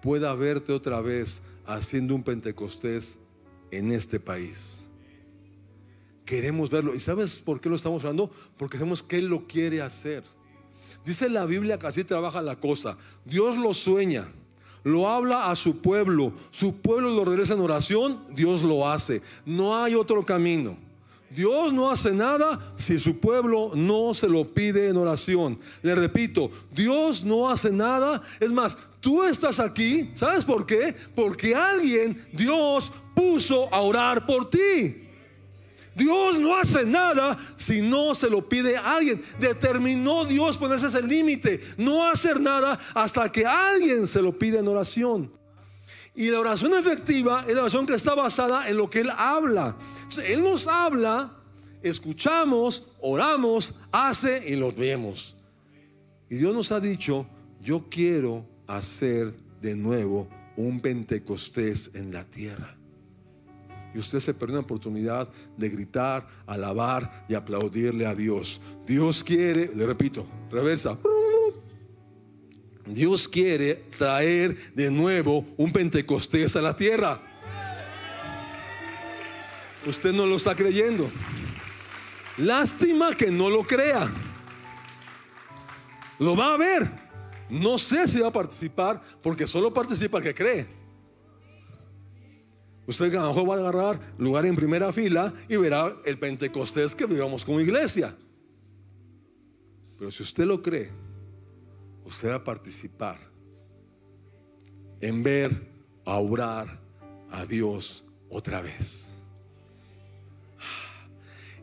pueda 0.01 0.33
verte 0.35 0.73
otra 0.73 1.01
vez 1.01 1.43
haciendo 1.67 2.15
un 2.15 2.23
Pentecostés 2.23 3.19
en 3.73 3.91
este 3.91 4.21
país. 4.21 4.84
Queremos 6.25 6.71
verlo. 6.71 6.95
¿Y 6.95 7.01
sabes 7.01 7.37
por 7.37 7.61
qué 7.61 7.69
lo 7.69 7.77
estamos 7.77 8.03
hablando? 8.03 8.31
Porque 8.57 8.79
sabemos 8.79 9.03
que 9.03 9.19
Él 9.19 9.27
lo 9.27 9.47
quiere 9.47 9.83
hacer. 9.83 10.25
Dice 11.05 11.29
la 11.29 11.45
Biblia 11.45 11.79
que 11.79 11.87
así 11.87 12.05
trabaja 12.05 12.41
la 12.41 12.57
cosa. 12.57 12.97
Dios 13.25 13.57
lo 13.57 13.75
sueña, 13.75 14.29
lo 14.85 15.09
habla 15.09 15.51
a 15.51 15.57
su 15.57 15.83
pueblo, 15.83 16.33
su 16.51 16.81
pueblo 16.81 17.11
lo 17.11 17.25
regresa 17.25 17.55
en 17.55 17.61
oración, 17.61 18.25
Dios 18.31 18.63
lo 18.63 18.89
hace. 18.89 19.21
No 19.45 19.77
hay 19.77 19.95
otro 19.95 20.25
camino. 20.25 20.79
Dios 21.35 21.73
no 21.73 21.91
hace 21.91 22.13
nada 22.13 22.75
si 22.77 22.99
su 22.99 23.19
pueblo 23.19 23.73
no 23.75 24.15
se 24.15 24.29
lo 24.29 24.45
pide 24.45 24.89
en 24.89 24.97
oración. 24.97 25.59
Le 25.83 25.95
repito, 25.95 26.51
Dios 26.71 27.25
no 27.25 27.51
hace 27.51 27.71
nada. 27.71 28.23
Es 28.39 28.53
más, 28.53 28.79
tú 29.01 29.25
estás 29.25 29.59
aquí, 29.59 30.11
¿sabes 30.15 30.45
por 30.45 30.65
qué? 30.65 30.95
Porque 31.15 31.55
alguien, 31.55 32.27
Dios, 32.33 32.93
puso 33.15 33.73
a 33.75 33.81
orar 33.81 34.25
por 34.27 34.49
ti. 34.49 35.04
Dios 35.95 36.39
no 36.41 36.57
hace 36.57 36.85
nada 36.85 37.39
si 37.57 37.81
no 37.81 38.15
se 38.15 38.29
lo 38.29 38.49
pide 38.49 38.77
a 38.77 38.95
alguien. 38.95 39.25
Determinó 39.39 40.25
Dios 40.25 40.59
ponerse 40.59 40.89
ese 40.89 41.03
límite, 41.03 41.61
no 41.77 42.07
hacer 42.07 42.41
nada 42.41 42.79
hasta 42.95 43.31
que 43.31 43.47
alguien 43.47 44.07
se 44.07 44.21
lo 44.21 44.37
pide 44.37 44.59
en 44.59 44.69
oración. 44.69 45.33
Y 46.15 46.31
la 46.31 46.41
oración 46.41 46.75
efectiva 46.75 47.45
es 47.47 47.55
la 47.55 47.63
oración 47.63 47.87
que 47.87 47.95
está 47.95 48.15
basada 48.15 48.69
en 48.69 48.77
lo 48.77 48.89
que 48.89 49.01
Él 49.01 49.11
habla. 49.17 49.77
Él 50.25 50.45
nos 50.45 50.67
habla, 50.69 51.33
escuchamos, 51.83 52.93
oramos, 53.01 53.75
hace 53.91 54.49
y 54.49 54.57
lo 54.57 54.71
vemos. 54.73 55.37
Y 56.31 56.37
Dios 56.37 56.55
nos 56.55 56.71
ha 56.73 56.81
dicho, 56.81 57.27
yo 57.61 57.89
quiero 57.91 58.47
hacer 58.67 59.35
de 59.61 59.75
nuevo 59.75 60.29
un 60.57 60.81
Pentecostés 60.81 61.91
en 61.95 62.13
la 62.13 62.25
tierra. 62.25 62.77
Y 63.95 63.99
usted 63.99 64.19
se 64.19 64.35
perdió 64.35 64.57
una 64.57 64.65
oportunidad 64.65 65.29
de 65.57 65.69
gritar, 65.69 66.27
alabar 66.47 67.25
y 67.29 67.35
aplaudirle 67.35 68.07
a 68.07 68.15
Dios. 68.15 68.61
Dios 68.87 69.23
quiere, 69.23 69.71
le 69.75 69.87
repito, 69.87 70.27
reversa. 70.51 70.99
Dios 72.87 73.29
quiere 73.29 73.85
traer 73.97 74.75
de 74.75 74.91
nuevo 74.91 75.47
un 75.57 75.73
Pentecostés 75.73 76.55
a 76.57 76.61
la 76.61 76.77
tierra. 76.77 77.21
Usted 79.87 80.13
no 80.13 80.27
lo 80.27 80.37
está 80.37 80.55
creyendo. 80.55 81.11
Lástima 82.37 83.15
que 83.15 83.31
no 83.31 83.49
lo 83.49 83.63
crea. 83.63 84.11
Lo 86.19 86.37
va 86.37 86.55
a 86.55 86.57
ver. 86.57 86.91
No 87.49 87.79
sé 87.79 88.09
si 88.09 88.19
va 88.19 88.29
a 88.29 88.33
participar 88.33 89.01
porque 89.23 89.47
solo 89.47 89.73
participa 89.73 90.19
el 90.19 90.25
que 90.25 90.35
cree. 90.35 90.84
Usted 92.87 93.15
a 93.15 93.23
lo 93.23 93.29
mejor 93.29 93.51
va 93.51 93.55
a 93.55 93.59
agarrar 93.59 94.01
lugar 94.19 94.45
en 94.47 94.57
primera 94.57 94.93
fila 94.93 95.33
y 95.49 95.57
verá 95.57 95.97
el 96.05 96.19
Pentecostés 96.19 96.95
que 96.95 97.07
vivamos 97.07 97.45
como 97.45 97.61
iglesia. 97.61 98.15
Pero 99.99 100.11
si 100.11 100.23
usted 100.23 100.45
lo 100.45 100.61
cree, 100.61 100.91
usted 102.05 102.29
va 102.29 102.37
a 102.37 102.45
participar 102.45 103.19
en 105.01 105.23
ver, 105.23 105.73
a 106.05 106.19
orar 106.19 106.81
a 107.31 107.47
Dios 107.47 108.05
otra 108.29 108.61
vez. 108.61 109.13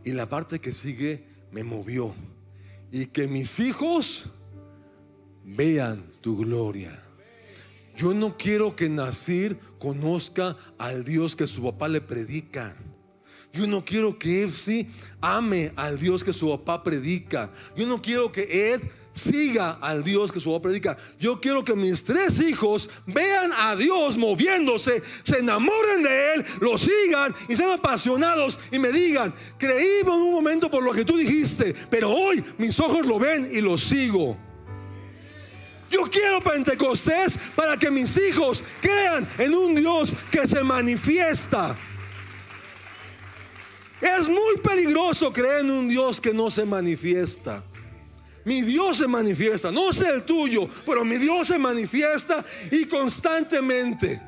Y 0.03 0.13
la 0.13 0.27
parte 0.27 0.59
que 0.59 0.73
sigue 0.73 1.23
me 1.51 1.63
movió. 1.63 2.13
Y 2.91 3.07
que 3.07 3.27
mis 3.27 3.59
hijos 3.59 4.29
vean 5.43 6.03
tu 6.21 6.37
gloria. 6.37 7.03
Yo 7.95 8.13
no 8.13 8.37
quiero 8.37 8.75
que 8.75 8.89
Nacir 8.89 9.59
conozca 9.79 10.57
al 10.77 11.03
Dios 11.03 11.35
que 11.35 11.47
su 11.47 11.63
papá 11.63 11.87
le 11.87 12.01
predica. 12.01 12.75
Yo 13.53 13.67
no 13.67 13.83
quiero 13.83 14.17
que 14.17 14.43
Efsi 14.43 14.87
ame 15.19 15.73
al 15.75 15.99
Dios 15.99 16.23
que 16.23 16.31
su 16.31 16.49
papá 16.49 16.83
predica. 16.83 17.51
Yo 17.75 17.85
no 17.85 18.01
quiero 18.01 18.31
que 18.31 18.73
Ed 18.73 18.81
siga 19.13 19.77
al 19.81 20.03
Dios 20.03 20.31
que 20.31 20.39
su 20.39 20.51
papá 20.51 20.63
predica. 20.63 20.97
Yo 21.19 21.39
quiero 21.41 21.63
que 21.65 21.75
mis 21.75 22.03
tres 22.03 22.39
hijos 22.39 22.89
vean 23.05 23.51
a 23.53 23.75
Dios 23.75 24.17
moviéndose, 24.17 25.03
se 25.23 25.39
enamoren 25.39 26.03
de 26.03 26.33
Él, 26.33 26.45
lo 26.61 26.77
sigan 26.77 27.35
y 27.49 27.55
sean 27.55 27.71
apasionados 27.71 28.57
y 28.71 28.79
me 28.79 28.91
digan, 28.91 29.33
creí 29.57 29.99
en 30.01 30.09
un 30.09 30.31
momento 30.31 30.71
por 30.71 30.83
lo 30.83 30.93
que 30.93 31.03
tú 31.03 31.17
dijiste, 31.17 31.75
pero 31.89 32.09
hoy 32.09 32.43
mis 32.57 32.79
ojos 32.79 33.05
lo 33.05 33.19
ven 33.19 33.49
y 33.51 33.59
lo 33.59 33.77
sigo. 33.77 34.37
Yo 35.91 36.03
quiero 36.03 36.39
Pentecostés 36.39 37.37
para 37.53 37.77
que 37.77 37.91
mis 37.91 38.15
hijos 38.17 38.63
crean 38.79 39.27
en 39.37 39.53
un 39.53 39.75
Dios 39.75 40.15
que 40.31 40.47
se 40.47 40.63
manifiesta. 40.63 41.77
Es 43.99 44.29
muy 44.29 44.57
peligroso 44.63 45.31
creer 45.33 45.59
en 45.59 45.71
un 45.71 45.89
Dios 45.89 46.21
que 46.21 46.33
no 46.33 46.49
se 46.49 46.63
manifiesta. 46.65 47.63
Mi 48.45 48.61
Dios 48.61 48.97
se 48.97 49.07
manifiesta, 49.07 49.69
no 49.69 49.91
sé 49.91 50.07
el 50.09 50.23
tuyo, 50.23 50.67
pero 50.85 51.03
mi 51.03 51.17
Dios 51.17 51.47
se 51.47 51.59
manifiesta 51.59 52.43
y 52.71 52.85
constantemente. 52.85 54.19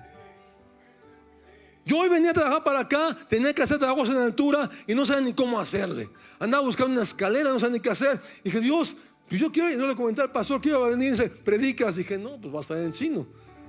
Yo 1.85 1.97
hoy 1.97 2.09
venía 2.09 2.31
a 2.31 2.33
trabajar 2.33 2.63
para 2.63 2.79
acá, 2.81 3.17
tenía 3.27 3.53
que 3.53 3.63
hacer 3.63 3.79
trabajos 3.79 4.09
en 4.09 4.17
altura 4.17 4.69
y 4.85 4.93
no 4.93 5.05
sabía 5.05 5.21
ni 5.21 5.33
cómo 5.33 5.59
hacerle. 5.59 6.09
Andaba 6.39 6.63
buscando 6.63 6.93
una 6.93 7.03
escalera, 7.03 7.49
no 7.49 7.59
sabía 7.59 7.77
ni 7.77 7.79
qué 7.79 7.89
hacer. 7.89 8.21
Y 8.41 8.49
dije, 8.49 8.59
Dios, 8.59 8.95
pues 9.33 9.41
yo 9.41 9.51
quiero, 9.51 9.71
y 9.71 9.75
no 9.75 9.87
le 9.87 9.95
comenté 9.95 10.21
al 10.21 10.31
pastor 10.31 10.61
que 10.61 10.69
iba 10.69 10.77
a 10.77 10.89
venir 10.89 11.07
y 11.07 11.09
dice, 11.09 11.27
predicas. 11.27 11.95
dije, 11.95 12.19
no, 12.19 12.39
pues 12.39 12.53
va 12.53 12.59
a 12.59 12.61
estar 12.61 12.77
en 12.77 12.91
chino. 12.91 13.25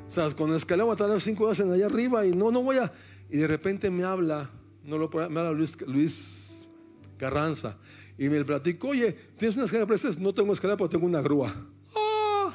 O 0.06 0.10
sea, 0.10 0.28
con 0.36 0.50
la 0.50 0.58
escalera 0.58 0.84
voy 0.84 0.92
a 0.92 0.96
tardar 0.96 1.18
cinco 1.22 1.44
horas 1.44 1.58
en 1.58 1.72
allá 1.72 1.86
arriba 1.86 2.26
y 2.26 2.32
no, 2.32 2.50
no 2.50 2.62
voy 2.62 2.76
a. 2.76 2.92
Y 3.30 3.38
de 3.38 3.46
repente 3.46 3.88
me 3.88 4.04
habla, 4.04 4.50
no 4.82 4.98
lo 4.98 5.08
me 5.08 5.40
habla 5.40 5.52
Luis, 5.52 6.58
Carranza 7.16 7.78
y 8.18 8.28
me 8.28 8.44
platicó, 8.44 8.88
oye, 8.88 9.16
¿tienes 9.38 9.56
una 9.56 9.64
escalera 9.64 9.86
prestes? 9.86 10.18
No 10.18 10.34
tengo 10.34 10.52
escalera, 10.52 10.76
pero 10.76 10.90
tengo 10.90 11.06
una 11.06 11.22
grúa. 11.22 11.56
Ah, 11.96 12.52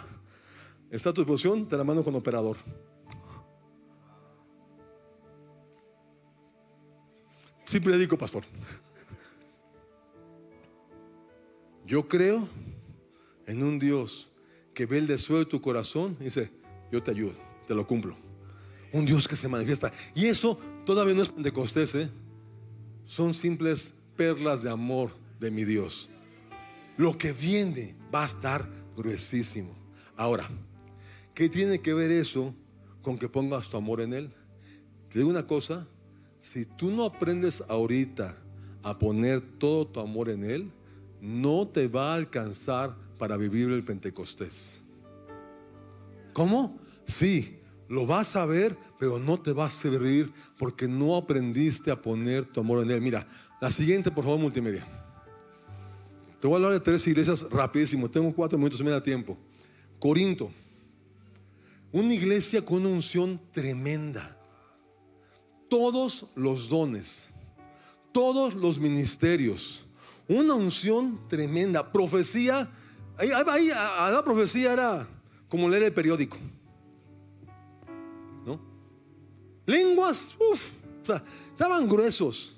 está 0.91 1.11
tu 1.11 1.21
disposición, 1.21 1.67
te 1.67 1.77
la 1.77 1.83
mando 1.83 2.03
con 2.03 2.13
operador. 2.13 2.57
Sí 7.65 7.79
predico, 7.79 8.15
pastor. 8.19 8.43
Yo 11.87 12.07
creo 12.07 12.47
en 13.49 13.63
un 13.63 13.79
Dios 13.79 14.29
que 14.75 14.85
ve 14.85 14.99
el 14.99 15.07
deseo 15.07 15.39
de 15.39 15.45
tu 15.45 15.59
corazón 15.59 16.15
y 16.19 16.25
dice, 16.25 16.51
yo 16.91 17.01
te 17.01 17.11
ayudo, 17.11 17.33
te 17.67 17.73
lo 17.73 17.85
cumplo. 17.85 18.15
Un 18.93 19.05
Dios 19.05 19.27
que 19.27 19.35
se 19.35 19.47
manifiesta. 19.47 19.91
Y 20.13 20.27
eso 20.27 20.59
todavía 20.85 21.15
no 21.15 21.23
es 21.23 21.29
Pentecostés, 21.29 21.95
¿eh? 21.95 22.09
son 23.05 23.33
simples 23.33 23.95
perlas 24.15 24.61
de 24.61 24.69
amor 24.69 25.11
de 25.39 25.49
mi 25.49 25.65
Dios. 25.65 26.11
Lo 26.95 27.17
que 27.17 27.31
viene 27.31 27.95
va 28.13 28.23
a 28.23 28.27
estar 28.27 28.69
gruesísimo. 28.95 29.75
Ahora, 30.15 30.47
¿qué 31.33 31.49
tiene 31.49 31.79
que 31.79 31.93
ver 31.93 32.11
eso 32.11 32.53
con 33.01 33.17
que 33.17 33.27
pongas 33.27 33.67
tu 33.67 33.77
amor 33.77 33.99
en 33.99 34.13
Él? 34.13 34.31
Te 35.11 35.19
digo 35.19 35.31
una 35.31 35.47
cosa, 35.47 35.87
si 36.39 36.65
tú 36.65 36.91
no 36.91 37.03
aprendes 37.05 37.63
ahorita 37.67 38.37
a 38.83 38.99
poner 38.99 39.41
todo 39.57 39.87
tu 39.87 39.99
amor 39.99 40.29
en 40.29 40.43
Él, 40.43 40.71
no 41.19 41.67
te 41.67 41.87
va 41.87 42.13
a 42.13 42.15
alcanzar 42.15 43.08
para 43.19 43.37
vivir 43.37 43.69
el 43.69 43.83
Pentecostés. 43.83 44.81
¿Cómo? 46.33 46.79
Sí, 47.05 47.59
lo 47.89 48.07
vas 48.07 48.35
a 48.35 48.45
ver, 48.45 48.75
pero 48.97 49.19
no 49.19 49.39
te 49.39 49.51
va 49.51 49.65
a 49.65 49.69
servir 49.69 50.31
porque 50.57 50.87
no 50.87 51.15
aprendiste 51.15 51.91
a 51.91 52.01
poner 52.01 52.45
tu 52.45 52.61
amor 52.61 52.83
en 52.83 52.91
Él. 52.91 53.01
Mira, 53.01 53.27
la 53.59 53.69
siguiente, 53.69 54.09
por 54.09 54.23
favor, 54.23 54.39
multimedia. 54.39 54.87
Te 56.39 56.47
voy 56.47 56.53
a 56.53 56.55
hablar 56.57 56.71
de 56.71 56.79
tres 56.79 57.05
iglesias 57.05 57.45
rapidísimo. 57.51 58.09
Tengo 58.09 58.33
cuatro 58.33 58.57
minutos 58.57 58.79
y 58.79 58.83
me 58.83 58.91
da 58.91 59.03
tiempo. 59.03 59.37
Corinto. 59.99 60.49
Una 61.91 62.13
iglesia 62.13 62.63
con 62.63 62.77
una 62.85 62.89
unción 62.89 63.41
tremenda. 63.51 64.37
Todos 65.69 66.27
los 66.35 66.69
dones, 66.69 67.27
todos 68.11 68.53
los 68.55 68.79
ministerios, 68.79 69.85
una 70.27 70.53
unción 70.53 71.27
tremenda. 71.27 71.91
Profecía 71.91 72.71
Ahí, 73.19 73.69
a 73.69 74.09
la 74.11 74.23
profecía 74.23 74.71
era 74.71 75.05
como 75.49 75.67
leer 75.67 75.83
el 75.83 75.93
periódico. 75.93 76.37
¿No? 78.45 78.57
Lenguas, 79.65 80.37
uff, 80.39 80.61
estaban 81.51 81.89
gruesos. 81.89 82.55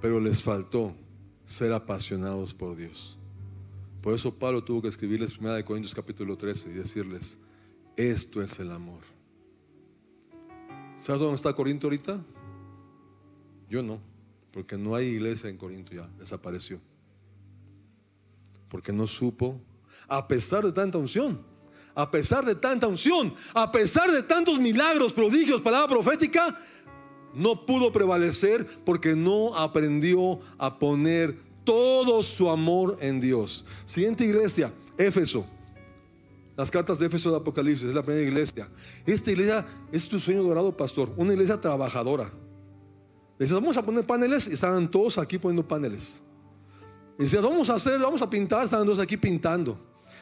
Pero 0.00 0.20
les 0.20 0.40
faltó 0.40 0.94
ser 1.48 1.72
apasionados 1.72 2.54
por 2.54 2.76
Dios. 2.76 3.18
Por 4.00 4.14
eso 4.14 4.38
Pablo 4.38 4.62
tuvo 4.62 4.82
que 4.82 4.88
escribirles 4.88 5.36
1 5.36 5.64
Corintios 5.64 5.92
capítulo 5.92 6.36
13 6.36 6.70
y 6.70 6.74
decirles, 6.74 7.36
esto 7.96 8.40
es 8.40 8.60
el 8.60 8.70
amor. 8.70 9.00
¿Sabes 10.98 11.20
dónde 11.20 11.34
está 11.34 11.52
Corinto 11.54 11.88
ahorita? 11.88 12.20
Yo 13.68 13.82
no, 13.82 13.98
porque 14.52 14.78
no 14.78 14.94
hay 14.94 15.06
iglesia 15.08 15.50
en 15.50 15.56
Corinto 15.56 15.92
ya, 15.92 16.08
desapareció 16.20 16.78
porque 18.70 18.92
no 18.92 19.06
supo, 19.06 19.60
a 20.08 20.26
pesar 20.26 20.64
de 20.64 20.72
tanta 20.72 20.96
unción, 20.96 21.38
a 21.94 22.10
pesar 22.10 22.44
de 22.46 22.54
tanta 22.54 22.86
unción, 22.86 23.34
a 23.52 23.70
pesar 23.70 24.10
de 24.10 24.22
tantos 24.22 24.58
milagros, 24.58 25.12
prodigios, 25.12 25.60
palabra 25.60 25.88
profética, 25.88 26.58
no 27.34 27.66
pudo 27.66 27.92
prevalecer 27.92 28.66
porque 28.84 29.14
no 29.14 29.54
aprendió 29.54 30.40
a 30.56 30.78
poner 30.78 31.36
todo 31.64 32.22
su 32.22 32.48
amor 32.48 32.96
en 33.00 33.20
Dios. 33.20 33.64
Siguiente 33.84 34.24
iglesia, 34.24 34.72
Éfeso. 34.96 35.46
Las 36.56 36.70
cartas 36.70 36.98
de 36.98 37.06
Éfeso 37.06 37.30
de 37.30 37.36
Apocalipsis, 37.36 37.88
es 37.88 37.94
la 37.94 38.02
primera 38.02 38.26
iglesia. 38.26 38.68
Esta 39.06 39.30
iglesia 39.30 39.66
es 39.92 40.08
tu 40.08 40.18
sueño 40.18 40.42
dorado, 40.42 40.76
pastor. 40.76 41.12
Una 41.16 41.32
iglesia 41.32 41.60
trabajadora. 41.60 42.30
Dice, 43.38 43.54
vamos 43.54 43.76
a 43.76 43.82
poner 43.82 44.04
paneles 44.04 44.46
y 44.46 44.52
estaban 44.52 44.90
todos 44.90 45.16
aquí 45.16 45.38
poniendo 45.38 45.66
paneles. 45.66 46.20
Y 47.20 47.24
decía, 47.24 47.42
vamos 47.42 47.68
a 47.68 47.74
hacer, 47.74 48.00
vamos 48.00 48.22
a 48.22 48.30
pintar, 48.30 48.64
estaban 48.64 48.86
todos 48.86 48.98
aquí 48.98 49.18
pintando. 49.18 49.78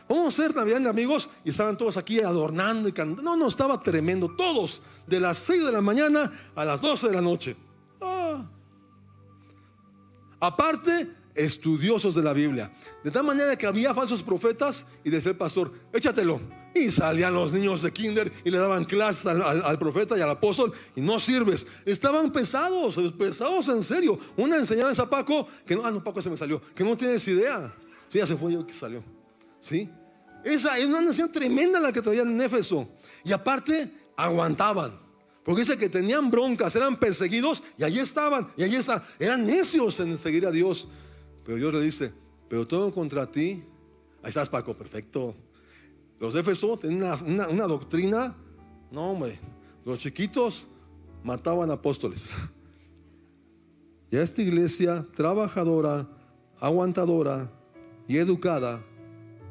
Vamos 0.09 0.25
a 0.25 0.43
hacer 0.43 0.53
de 0.53 0.89
amigos 0.89 1.31
y 1.45 1.51
estaban 1.51 1.79
todos 1.79 1.97
aquí 1.97 2.19
adornando 2.19 2.89
y 2.89 2.93
cantando. 2.93 3.23
No, 3.23 3.37
no, 3.37 3.47
estaba 3.47 3.81
tremendo. 3.81 4.35
Todos, 4.37 4.83
de 5.07 5.21
las 5.21 5.39
6 5.39 5.67
de 5.67 5.73
la 5.73 5.81
mañana 5.81 6.51
a 6.57 6.65
las 6.65 6.81
12 6.81 7.07
de 7.07 7.15
la 7.15 7.21
noche. 7.21 7.55
Ah. 8.01 8.45
Aparte, 10.41 11.09
estudiosos 11.37 12.17
de 12.17 12.23
la 12.23 12.33
Biblia. 12.33 12.73
De 13.05 13.13
tal 13.13 13.23
manera 13.23 13.55
que 13.55 13.69
había 13.69 13.95
falsos 13.95 14.21
profetas 14.21 14.85
y 15.05 15.11
decía 15.11 15.31
el 15.31 15.39
pastor, 15.39 15.73
échatelo. 15.93 16.41
Y 16.75 16.91
salían 16.91 17.35
los 17.35 17.53
niños 17.53 17.83
de 17.83 17.93
kinder 17.93 18.33
y 18.45 18.51
le 18.51 18.59
daban 18.59 18.85
clases 18.85 19.27
al, 19.27 19.79
profeta 19.79 20.17
y 20.17 20.21
al 20.21 20.31
apóstol 20.31 20.73
y 20.95 21.01
no 21.01 21.19
sirves. 21.19 21.67
Estaban 21.85 22.31
pesados, 22.31 22.97
pesados 23.19 23.69
en 23.69 23.83
serio. 23.83 24.19
Una 24.37 24.57
enseñanza 24.57 25.03
a 25.03 25.11
Paco 25.11 25.49
que 25.67 25.75
no, 25.75 25.85
ah, 25.85 25.91
no, 25.91 26.03
Paco 26.05 26.23
se 26.23 26.31
me 26.31 26.37
salió, 26.37 26.61
que 26.75 26.85
no 26.85 26.97
tienes 26.97 27.27
idea. 27.27 27.75
Sí, 28.09 28.19
ya 28.19 28.27
se 28.27 28.37
fue 28.37 28.53
yo 28.53 28.67
que 28.67 28.75
salió. 28.75 29.03
¿Sí? 29.61 29.89
Esa 30.45 30.79
es 30.79 30.87
una 30.87 31.01
nación 31.01 31.33
tremenda 31.33 31.81
la 31.81 31.93
que 31.93 32.03
traían 32.03 32.31
en 32.31 32.41
Éfeso. 32.41 32.89
Y 33.25 33.33
aparte, 33.33 33.91
aguantaban. 34.17 34.99
Porque 35.45 35.63
dice 35.63 35.79
que 35.79 35.89
tenían 35.89 36.31
broncas, 36.31 36.77
eran 36.77 36.97
perseguidos 36.97 37.63
y 37.79 37.85
allí 37.85 38.01
estaban, 38.01 38.53
y 38.57 38.65
allí 38.65 38.77
estaban. 38.77 39.03
Eran 39.19 39.47
necios 39.47 39.99
en 40.01 40.19
seguir 40.19 40.47
a 40.47 40.51
Dios. 40.51 40.89
Pero 41.45 41.57
Dios 41.57 41.73
le 41.73 41.81
dice, 41.81 42.13
pero 42.49 42.67
todo 42.67 42.93
contra 42.93 43.31
ti. 43.31 43.63
Ahí 44.23 44.29
estás, 44.29 44.51
Paco, 44.51 44.77
perfecto. 44.77 45.35
Los 46.21 46.35
de 46.35 46.41
Éfeso 46.41 46.77
tenían 46.77 47.51
una, 47.51 47.67
doctrina. 47.67 48.35
No, 48.91 49.13
hombre, 49.13 49.39
los 49.85 49.99
chiquitos 49.99 50.69
mataban 51.23 51.71
apóstoles. 51.71 52.29
Y 54.11 54.17
a 54.17 54.23
esta 54.23 54.41
iglesia 54.41 55.07
trabajadora, 55.15 56.09
aguantadora 56.59 57.51
y 58.07 58.17
educada, 58.17 58.83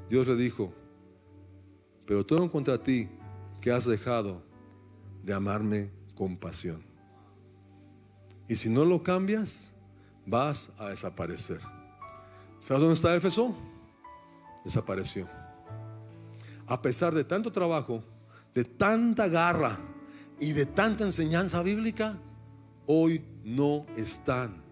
Dios 0.10 0.28
le 0.28 0.36
dijo, 0.36 0.74
pero 2.08 2.26
todo 2.26 2.50
contra 2.50 2.82
ti 2.82 3.08
que 3.62 3.72
has 3.72 3.86
dejado 3.86 4.42
de 5.24 5.34
amarme 5.34 5.92
con 6.16 6.38
pasión. 6.38 6.82
Y 8.48 8.56
si 8.56 8.70
no 8.70 8.84
lo 8.84 9.04
cambias, 9.04 9.72
vas 10.26 10.70
a 10.78 10.90
desaparecer. 10.90 11.60
¿Sabes 12.62 12.82
dónde 12.82 12.94
está 12.96 13.16
Éfeso? 13.16 13.56
Desapareció. 14.64 15.37
A 16.68 16.82
pesar 16.82 17.16
de 17.16 17.24
tanto 17.24 17.52
trabajo, 17.52 18.04
de 18.54 18.64
tanta 18.64 19.28
garra 19.28 19.80
y 20.40 20.54
de 20.54 20.66
tanta 20.66 21.04
enseñanza 21.04 21.64
bíblica, 21.64 22.20
hoy 22.86 23.24
no 23.44 23.86
están. 23.96 24.64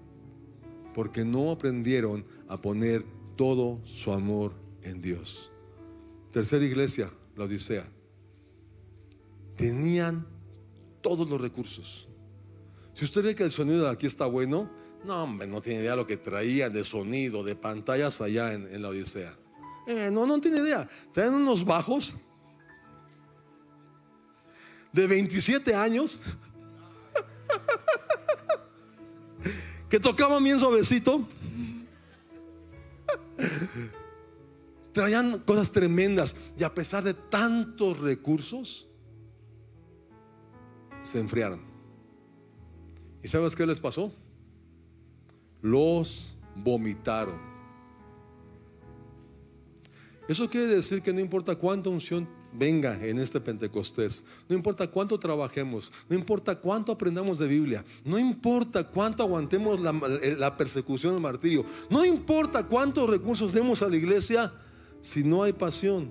Porque 0.94 1.26
no 1.26 1.52
aprendieron 1.52 2.26
a 2.48 2.62
poner 2.62 3.06
todo 3.36 3.82
su 3.86 4.12
amor 4.12 4.54
en 4.82 5.02
Dios. 5.02 5.52
Tercera 6.32 6.64
iglesia, 6.64 7.10
la 7.36 7.46
Odisea. 7.46 7.86
Tenían 9.56 10.26
todos 11.02 11.30
los 11.30 11.40
recursos. 11.40 12.08
Si 12.94 13.06
usted 13.06 13.22
cree 13.22 13.36
que 13.36 13.44
el 13.44 13.52
sonido 13.52 13.84
de 13.84 13.90
aquí 13.90 14.08
está 14.08 14.26
bueno, 14.26 14.70
no, 15.06 15.24
hombre, 15.24 15.48
no 15.48 15.62
tiene 15.62 15.82
idea 15.82 15.96
lo 15.96 16.08
que 16.08 16.18
traía 16.18 16.70
de 16.70 16.84
sonido, 16.84 17.44
de 17.44 17.56
pantallas 17.56 18.22
allá 18.22 18.54
en, 18.54 18.82
la 18.82 18.90
Odisea. 18.90 19.38
Eh, 19.88 20.10
no, 20.12 20.26
no 20.26 20.40
tiene 20.40 20.60
idea. 20.60 20.88
Traen 21.14 21.34
unos 21.34 21.64
bajos 21.64 22.16
de 24.92 25.08
27 25.08 25.76
años 25.76 26.22
que 29.90 30.00
tocaban 30.00 30.44
bien 30.44 30.60
suavecito. 30.60 31.28
Traían 34.92 35.40
cosas 35.40 35.72
tremendas 35.72 36.36
y 36.58 36.64
a 36.64 36.74
pesar 36.74 37.04
de 37.04 37.14
tantos 37.14 38.00
recursos, 38.00 38.88
se 41.04 41.20
enfriaron. 41.20 41.62
¿Y 43.22 43.28
sabes 43.28 43.56
qué 43.56 43.66
les 43.66 43.80
pasó? 43.80 44.12
los 45.66 46.38
vomitaron. 46.56 47.55
Eso 50.28 50.50
quiere 50.50 50.68
decir 50.68 51.02
que 51.02 51.14
no 51.14 51.20
importa 51.20 51.56
cuánta 51.56 51.90
unción 51.90 52.28
venga 52.52 53.04
en 53.06 53.20
este 53.20 53.40
Pentecostés, 53.40 54.24
no 54.50 54.56
importa 54.56 54.88
cuánto 54.88 55.20
trabajemos, 55.20 55.92
no 56.10 56.16
importa 56.16 56.56
cuánto 56.56 56.92
aprendamos 56.92 57.38
de 57.38 57.48
Biblia, 57.48 57.84
no 58.04 58.18
importa 58.18 58.88
cuánto 58.88 59.24
aguantemos 59.24 59.80
la, 59.80 60.58
persecución, 60.58 61.16
el 61.16 61.22
martirio, 61.22 61.66
no 61.90 62.04
importa 62.04 62.64
cuántos 62.64 63.10
recursos 63.10 63.54
demos 63.54 63.82
a 63.82 63.90
la 63.90 63.98
iglesia, 63.98 64.52
si 65.02 65.24
no 65.24 65.44
hay 65.44 65.54
pasión, 65.54 66.10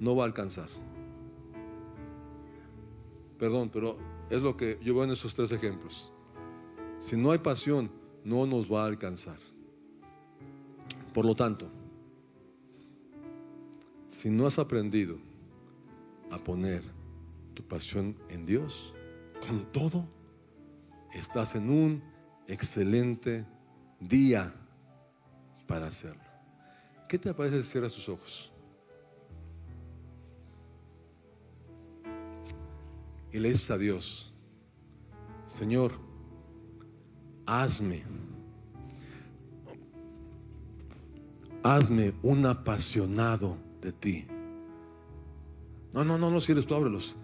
no 0.00 0.16
va 0.16 0.24
a 0.24 0.26
alcanzar. 0.26 0.68
Perdón, 3.38 3.70
pero 3.72 3.96
es 4.28 4.42
lo 4.42 4.56
que 4.56 4.78
yo 4.82 4.94
veo 4.94 5.04
en 5.04 5.10
esos 5.10 5.34
tres 5.34 5.52
ejemplos. 5.52 6.10
Si 6.98 7.16
no 7.16 7.30
hay 7.30 7.38
pasión, 7.38 7.90
no 8.24 8.46
nos 8.46 8.70
va 8.70 8.84
a 8.84 8.86
alcanzar. 8.86 9.38
Por 11.14 11.24
lo 11.24 11.34
tanto, 11.34 11.70
si 14.20 14.28
no 14.28 14.46
has 14.46 14.58
aprendido 14.58 15.16
a 16.30 16.36
poner 16.36 16.82
tu 17.54 17.62
pasión 17.62 18.14
en 18.28 18.44
Dios, 18.44 18.94
con 19.46 19.64
todo, 19.72 20.06
estás 21.14 21.54
en 21.54 21.70
un 21.70 22.02
excelente 22.46 23.46
día 23.98 24.52
para 25.66 25.86
hacerlo. 25.86 26.20
¿Qué 27.08 27.18
te 27.18 27.32
parece 27.32 27.62
si 27.62 27.70
cierras 27.70 27.94
tus 27.94 28.10
ojos? 28.10 28.52
Y 33.32 33.38
le 33.38 33.48
dices 33.48 33.70
a 33.70 33.78
Dios, 33.78 34.34
Señor, 35.46 35.92
hazme, 37.46 38.02
hazme 41.62 42.12
un 42.22 42.44
apasionado 42.44 43.69
de 43.80 43.92
ti. 43.92 44.26
No, 45.92 46.04
no, 46.04 46.18
no, 46.18 46.30
no, 46.30 46.40
si 46.40 46.52
eres 46.52 46.66
tú, 46.66 46.74
ábrelos. 46.74 47.16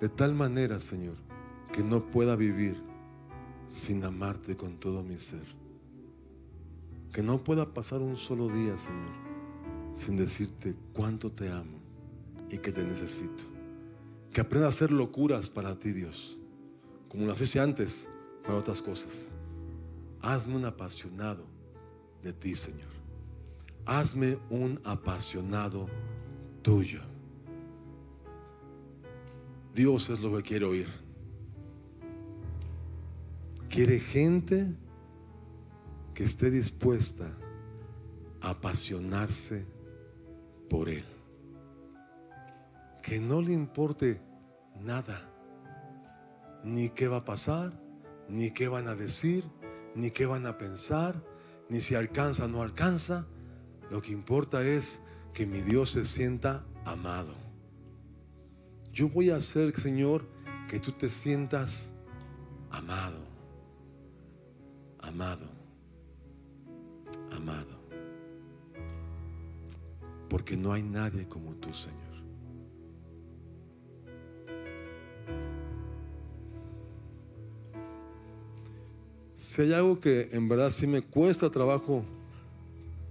De 0.00 0.08
tal 0.08 0.34
manera, 0.34 0.80
Señor, 0.80 1.14
que 1.72 1.82
no 1.82 2.00
pueda 2.06 2.36
vivir 2.36 2.76
sin 3.70 4.04
amarte 4.04 4.56
con 4.56 4.78
todo 4.78 5.02
mi 5.02 5.18
ser. 5.18 5.44
Que 7.12 7.22
no 7.22 7.38
pueda 7.38 7.72
pasar 7.72 8.00
un 8.00 8.16
solo 8.16 8.48
día, 8.48 8.76
Señor, 8.78 9.14
sin 9.94 10.16
decirte 10.16 10.74
cuánto 10.92 11.30
te 11.30 11.50
amo 11.50 11.78
y 12.50 12.58
que 12.58 12.72
te 12.72 12.82
necesito. 12.82 13.44
Que 14.32 14.40
aprenda 14.40 14.66
a 14.66 14.70
hacer 14.70 14.90
locuras 14.90 15.48
para 15.48 15.78
ti, 15.78 15.92
Dios, 15.92 16.38
como 17.08 17.26
lo 17.26 17.32
hacía 17.32 17.62
antes 17.62 18.08
para 18.44 18.58
otras 18.58 18.82
cosas. 18.82 19.28
Hazme 20.20 20.56
un 20.56 20.64
apasionado 20.64 21.44
de 22.22 22.32
ti, 22.32 22.54
Señor. 22.54 22.95
Hazme 23.86 24.38
un 24.50 24.80
apasionado 24.84 25.86
tuyo. 26.62 27.00
Dios 29.72 30.10
es 30.10 30.20
lo 30.20 30.36
que 30.36 30.42
quiere 30.42 30.64
oír. 30.64 30.88
Quiere 33.68 34.00
gente 34.00 34.74
que 36.14 36.24
esté 36.24 36.50
dispuesta 36.50 37.30
a 38.40 38.50
apasionarse 38.50 39.66
por 40.68 40.88
Él. 40.88 41.04
Que 43.02 43.20
no 43.20 43.40
le 43.40 43.52
importe 43.52 44.20
nada, 44.80 45.30
ni 46.64 46.88
qué 46.88 47.06
va 47.06 47.18
a 47.18 47.24
pasar, 47.24 47.78
ni 48.28 48.50
qué 48.50 48.66
van 48.66 48.88
a 48.88 48.94
decir, 48.94 49.44
ni 49.94 50.10
qué 50.10 50.26
van 50.26 50.46
a 50.46 50.58
pensar, 50.58 51.22
ni 51.68 51.80
si 51.80 51.94
alcanza 51.94 52.46
o 52.46 52.48
no 52.48 52.62
alcanza. 52.62 53.26
Lo 53.90 54.02
que 54.02 54.12
importa 54.12 54.66
es 54.66 55.00
que 55.32 55.46
mi 55.46 55.60
Dios 55.60 55.90
se 55.90 56.06
sienta 56.06 56.64
amado. 56.84 57.34
Yo 58.92 59.08
voy 59.08 59.30
a 59.30 59.36
hacer, 59.36 59.78
Señor, 59.78 60.24
que 60.68 60.80
tú 60.80 60.92
te 60.92 61.10
sientas 61.10 61.92
amado, 62.70 63.18
amado, 64.98 65.46
amado. 67.30 67.76
Porque 70.28 70.56
no 70.56 70.72
hay 70.72 70.82
nadie 70.82 71.28
como 71.28 71.52
tú, 71.54 71.72
Señor. 71.72 72.06
Si 79.36 79.62
hay 79.62 79.72
algo 79.72 80.00
que 80.00 80.30
en 80.32 80.48
verdad 80.48 80.70
sí 80.70 80.86
me 80.86 81.02
cuesta 81.02 81.50
trabajo 81.50 82.04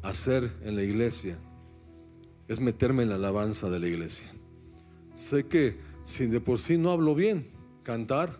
hacer 0.05 0.51
en 0.63 0.75
la 0.75 0.83
iglesia, 0.83 1.37
es 2.47 2.59
meterme 2.59 3.03
en 3.03 3.09
la 3.09 3.15
alabanza 3.15 3.69
de 3.69 3.79
la 3.79 3.87
iglesia. 3.87 4.31
Sé 5.15 5.47
que 5.47 5.79
si 6.05 6.27
de 6.27 6.39
por 6.39 6.59
sí 6.59 6.77
no 6.77 6.91
hablo 6.91 7.15
bien, 7.15 7.49
cantar, 7.83 8.37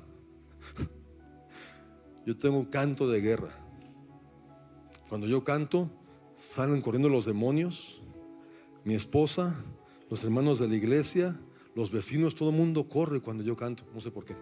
yo 2.26 2.38
tengo 2.38 2.70
canto 2.70 3.10
de 3.10 3.20
guerra. 3.20 3.50
Cuando 5.10 5.28
yo 5.28 5.44
canto, 5.44 5.90
salen 6.38 6.82
corriendo 6.82 7.10
los 7.10 7.26
demonios, 7.26 8.00
mi 8.84 8.94
esposa, 8.94 9.56
los 10.10 10.24
hermanos 10.24 10.60
de 10.60 10.68
la 10.68 10.76
iglesia, 10.76 11.40
los 11.74 11.92
vecinos, 11.92 12.36
todo 12.36 12.52
el 12.52 12.56
mundo 12.56 12.88
corre 12.88 13.22
cuando 13.22 13.44
yo 13.44 13.56
canto, 13.56 13.84
no 13.94 14.00
sé 14.00 14.12
por 14.12 14.26
qué. 14.26 14.36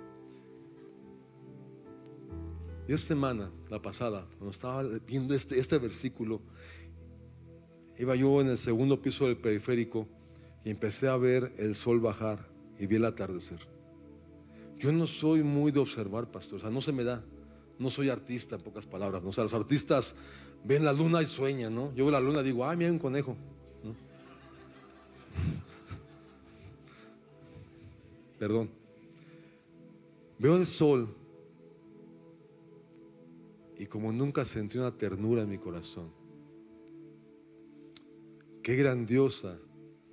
Y 2.88 2.92
esta 2.92 3.10
semana, 3.10 3.50
la 3.70 3.82
pasada, 3.82 4.28
cuando 4.38 4.52
estaba 4.52 4.84
viendo 5.08 5.34
este, 5.34 5.58
este 5.58 5.78
versículo, 5.78 6.42
iba 8.04 8.16
yo 8.16 8.41
en 8.41 8.49
el 8.49 8.58
segundo 8.58 9.01
piso 9.01 9.28
del 9.28 9.38
periférico 9.38 10.08
y 10.64 10.70
empecé 10.70 11.08
a 11.08 11.18
ver 11.18 11.54
el 11.58 11.74
sol 11.76 11.99
bajar 11.99 12.47
y 12.80 12.86
vi 12.86 12.97
el 12.97 13.06
atardecer. 13.06 13.60
Yo 14.78 14.91
no 14.91 15.08
soy 15.08 15.41
muy 15.43 15.72
de 15.72 15.80
observar, 15.80 16.30
pastor, 16.30 16.60
o 16.60 16.62
sea, 16.62 16.70
no 16.70 16.82
se 16.82 16.91
me 16.91 17.04
da. 17.04 17.24
No 17.80 17.89
soy 17.89 18.10
artista, 18.10 18.58
en 18.58 18.62
pocas 18.62 18.86
palabras. 18.86 19.24
O 19.26 19.32
sea, 19.32 19.45
los 19.45 19.54
artistas 19.54 20.16
ven 20.64 20.86
la 20.86 20.93
luna 20.93 21.22
y 21.22 21.28
sueñan, 21.28 21.74
¿no? 21.74 21.93
Yo 21.95 22.06
veo 22.06 22.12
la 22.12 22.20
luna 22.20 22.41
y 22.41 22.43
digo, 22.43 22.68
ay, 22.68 22.78
mira 22.78 22.91
un 22.91 22.99
conejo. 22.99 23.36
Perdón. 28.39 28.70
Veo 30.38 30.58
el 30.58 30.68
sol 30.68 31.16
y 33.78 33.86
como 33.86 34.12
nunca 34.12 34.45
sentí 34.45 34.78
una 34.78 34.91
ternura 34.91 35.43
en 35.43 35.49
mi 35.49 35.58
corazón. 35.58 36.23
Qué 38.64 38.76
grandiosa 38.78 39.59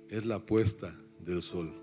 es 0.09 0.25
la 0.25 0.45
puesta 0.45 0.93
del 1.19 1.41
sol. 1.41 1.73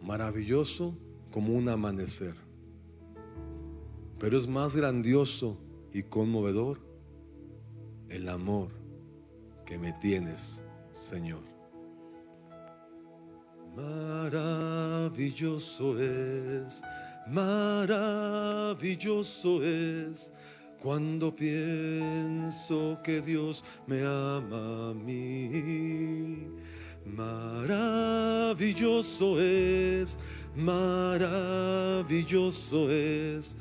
Maravilloso 0.00 0.96
como 1.32 1.52
un 1.54 1.68
amanecer. 1.68 2.36
Pero 4.20 4.38
es 4.38 4.46
más 4.46 4.76
grandioso 4.76 5.58
y 5.92 6.04
conmovedor 6.04 6.78
el 8.08 8.28
amor 8.28 8.68
que 9.66 9.76
me 9.78 9.92
tienes, 9.94 10.62
Señor. 10.92 11.42
Maravilloso 13.74 15.10
es 16.00 16.80
Maravilloso 17.26 18.72
es 19.62 20.32
cuando 20.82 21.34
pienso 21.34 22.98
que 23.04 23.20
Dios 23.20 23.62
me 23.86 24.02
ama 24.02 24.90
a 24.90 24.94
mí. 24.94 26.48
Maravilloso 27.06 27.80
es, 29.40 30.18
maravilloso 30.56 31.20
es 32.90 33.56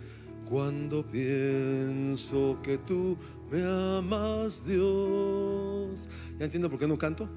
cuando 0.50 1.06
pienso 1.06 2.58
que 2.64 2.80
tú 2.80 3.16
me 3.52 3.64
amas, 3.64 4.66
Dios. 4.66 6.10
¿Ya 6.40 6.46
entiendo 6.46 6.72
por 6.72 6.80
qué 6.80 6.88
no 6.88 6.98
canto? 6.98 7.30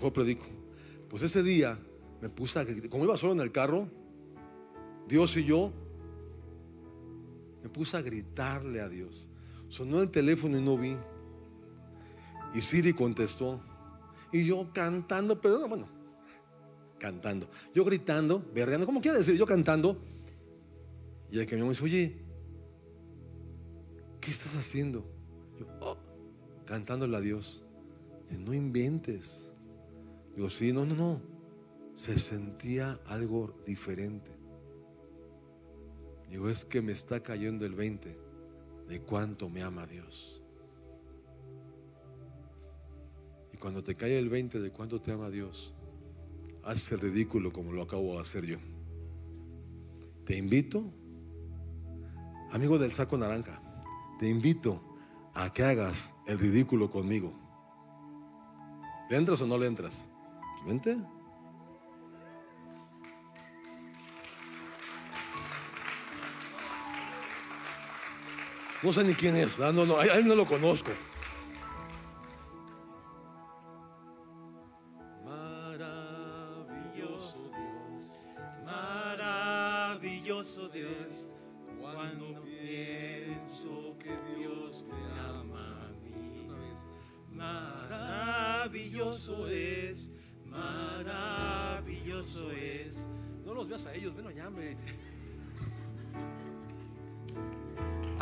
Yo 0.00 0.12
predico. 0.12 0.44
Pues 1.08 1.22
ese 1.22 1.42
día 1.42 1.78
me 2.20 2.28
puse 2.28 2.58
a. 2.58 2.66
Como 2.90 3.04
iba 3.04 3.16
solo 3.16 3.32
en 3.32 3.40
el 3.40 3.50
carro, 3.50 3.88
Dios 5.08 5.34
y 5.38 5.44
yo, 5.44 5.72
me 7.64 7.68
puse 7.68 7.96
a 7.96 8.02
gritarle 8.02 8.80
a 8.80 8.88
Dios. 8.88 9.28
Sonó 9.68 10.00
el 10.00 10.10
teléfono 10.10 10.56
y 10.56 10.62
no 10.62 10.78
vi. 10.78 10.96
Y 12.54 12.60
Siri 12.60 12.92
contestó. 12.92 13.60
Y 14.30 14.44
yo 14.44 14.70
cantando, 14.72 15.40
pero 15.40 15.66
bueno, 15.66 15.88
cantando. 16.98 17.48
Yo 17.74 17.84
gritando, 17.84 18.44
berreando, 18.54 18.86
como 18.86 19.00
quiera 19.00 19.18
decir, 19.18 19.34
yo 19.34 19.46
cantando. 19.46 20.00
Y 21.32 21.40
el 21.40 21.46
que 21.46 21.56
me 21.56 21.68
dice, 21.68 21.82
oye, 21.82 22.16
¿qué 24.20 24.30
estás 24.30 24.54
haciendo? 24.54 25.04
Yo, 25.58 25.66
oh, 25.80 25.96
cantándole 26.66 27.16
a 27.16 27.20
Dios. 27.20 27.64
No 28.30 28.54
inventes. 28.54 29.50
Digo, 30.36 30.50
sí, 30.50 30.72
no, 30.72 30.84
no, 30.84 30.94
no 30.94 31.34
se 31.94 32.18
sentía 32.18 33.00
algo 33.06 33.54
diferente. 33.66 34.30
Digo, 36.34 36.48
es 36.48 36.64
que 36.64 36.82
me 36.82 36.90
está 36.90 37.20
cayendo 37.20 37.64
el 37.64 37.76
20 37.76 38.18
de 38.88 39.00
cuánto 39.02 39.48
me 39.48 39.62
ama 39.62 39.86
Dios. 39.86 40.42
Y 43.52 43.56
cuando 43.56 43.84
te 43.84 43.94
cae 43.94 44.18
el 44.18 44.28
20 44.28 44.58
de 44.58 44.72
cuánto 44.72 45.00
te 45.00 45.12
ama 45.12 45.30
Dios, 45.30 45.72
haz 46.64 46.90
el 46.90 46.98
ridículo 46.98 47.52
como 47.52 47.70
lo 47.70 47.82
acabo 47.82 48.14
de 48.14 48.22
hacer 48.22 48.46
yo. 48.46 48.56
Te 50.26 50.36
invito, 50.36 50.82
amigo 52.50 52.80
del 52.80 52.92
saco 52.94 53.16
naranja, 53.16 53.62
te 54.18 54.28
invito 54.28 54.82
a 55.34 55.52
que 55.52 55.62
hagas 55.62 56.12
el 56.26 56.40
ridículo 56.40 56.90
conmigo. 56.90 57.32
¿Le 59.08 59.18
entras 59.18 59.40
o 59.40 59.46
no 59.46 59.56
le 59.56 59.68
entras? 59.68 60.08
Vente. 60.66 60.96
No 68.84 68.92
sé 68.92 69.02
ni 69.02 69.14
quién 69.14 69.34
es. 69.36 69.58
A 69.58 69.70
él 69.70 70.28
no 70.28 70.34
lo 70.34 70.44
conozco. 70.44 70.90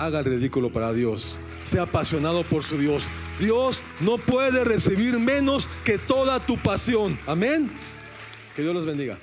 Haga 0.04 0.20
el 0.20 0.24
ridículo 0.24 0.72
para 0.72 0.92
Dios. 0.92 1.38
Sea 1.64 1.82
apasionado 1.82 2.42
por 2.44 2.62
su 2.64 2.76
Dios. 2.76 3.08
Dios 3.38 3.84
no 4.00 4.18
puede 4.18 4.64
recibir 4.64 5.18
menos 5.18 5.68
que 5.84 5.98
toda 5.98 6.44
tu 6.44 6.56
pasión. 6.58 7.18
Amén. 7.26 7.70
Que 8.56 8.62
Dios 8.62 8.74
los 8.74 8.86
bendiga. 8.86 9.18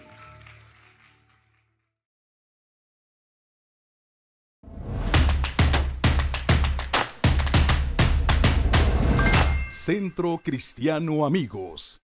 Centro 9.69 10.39
Cristiano 10.43 11.25
Amigos. 11.25 11.99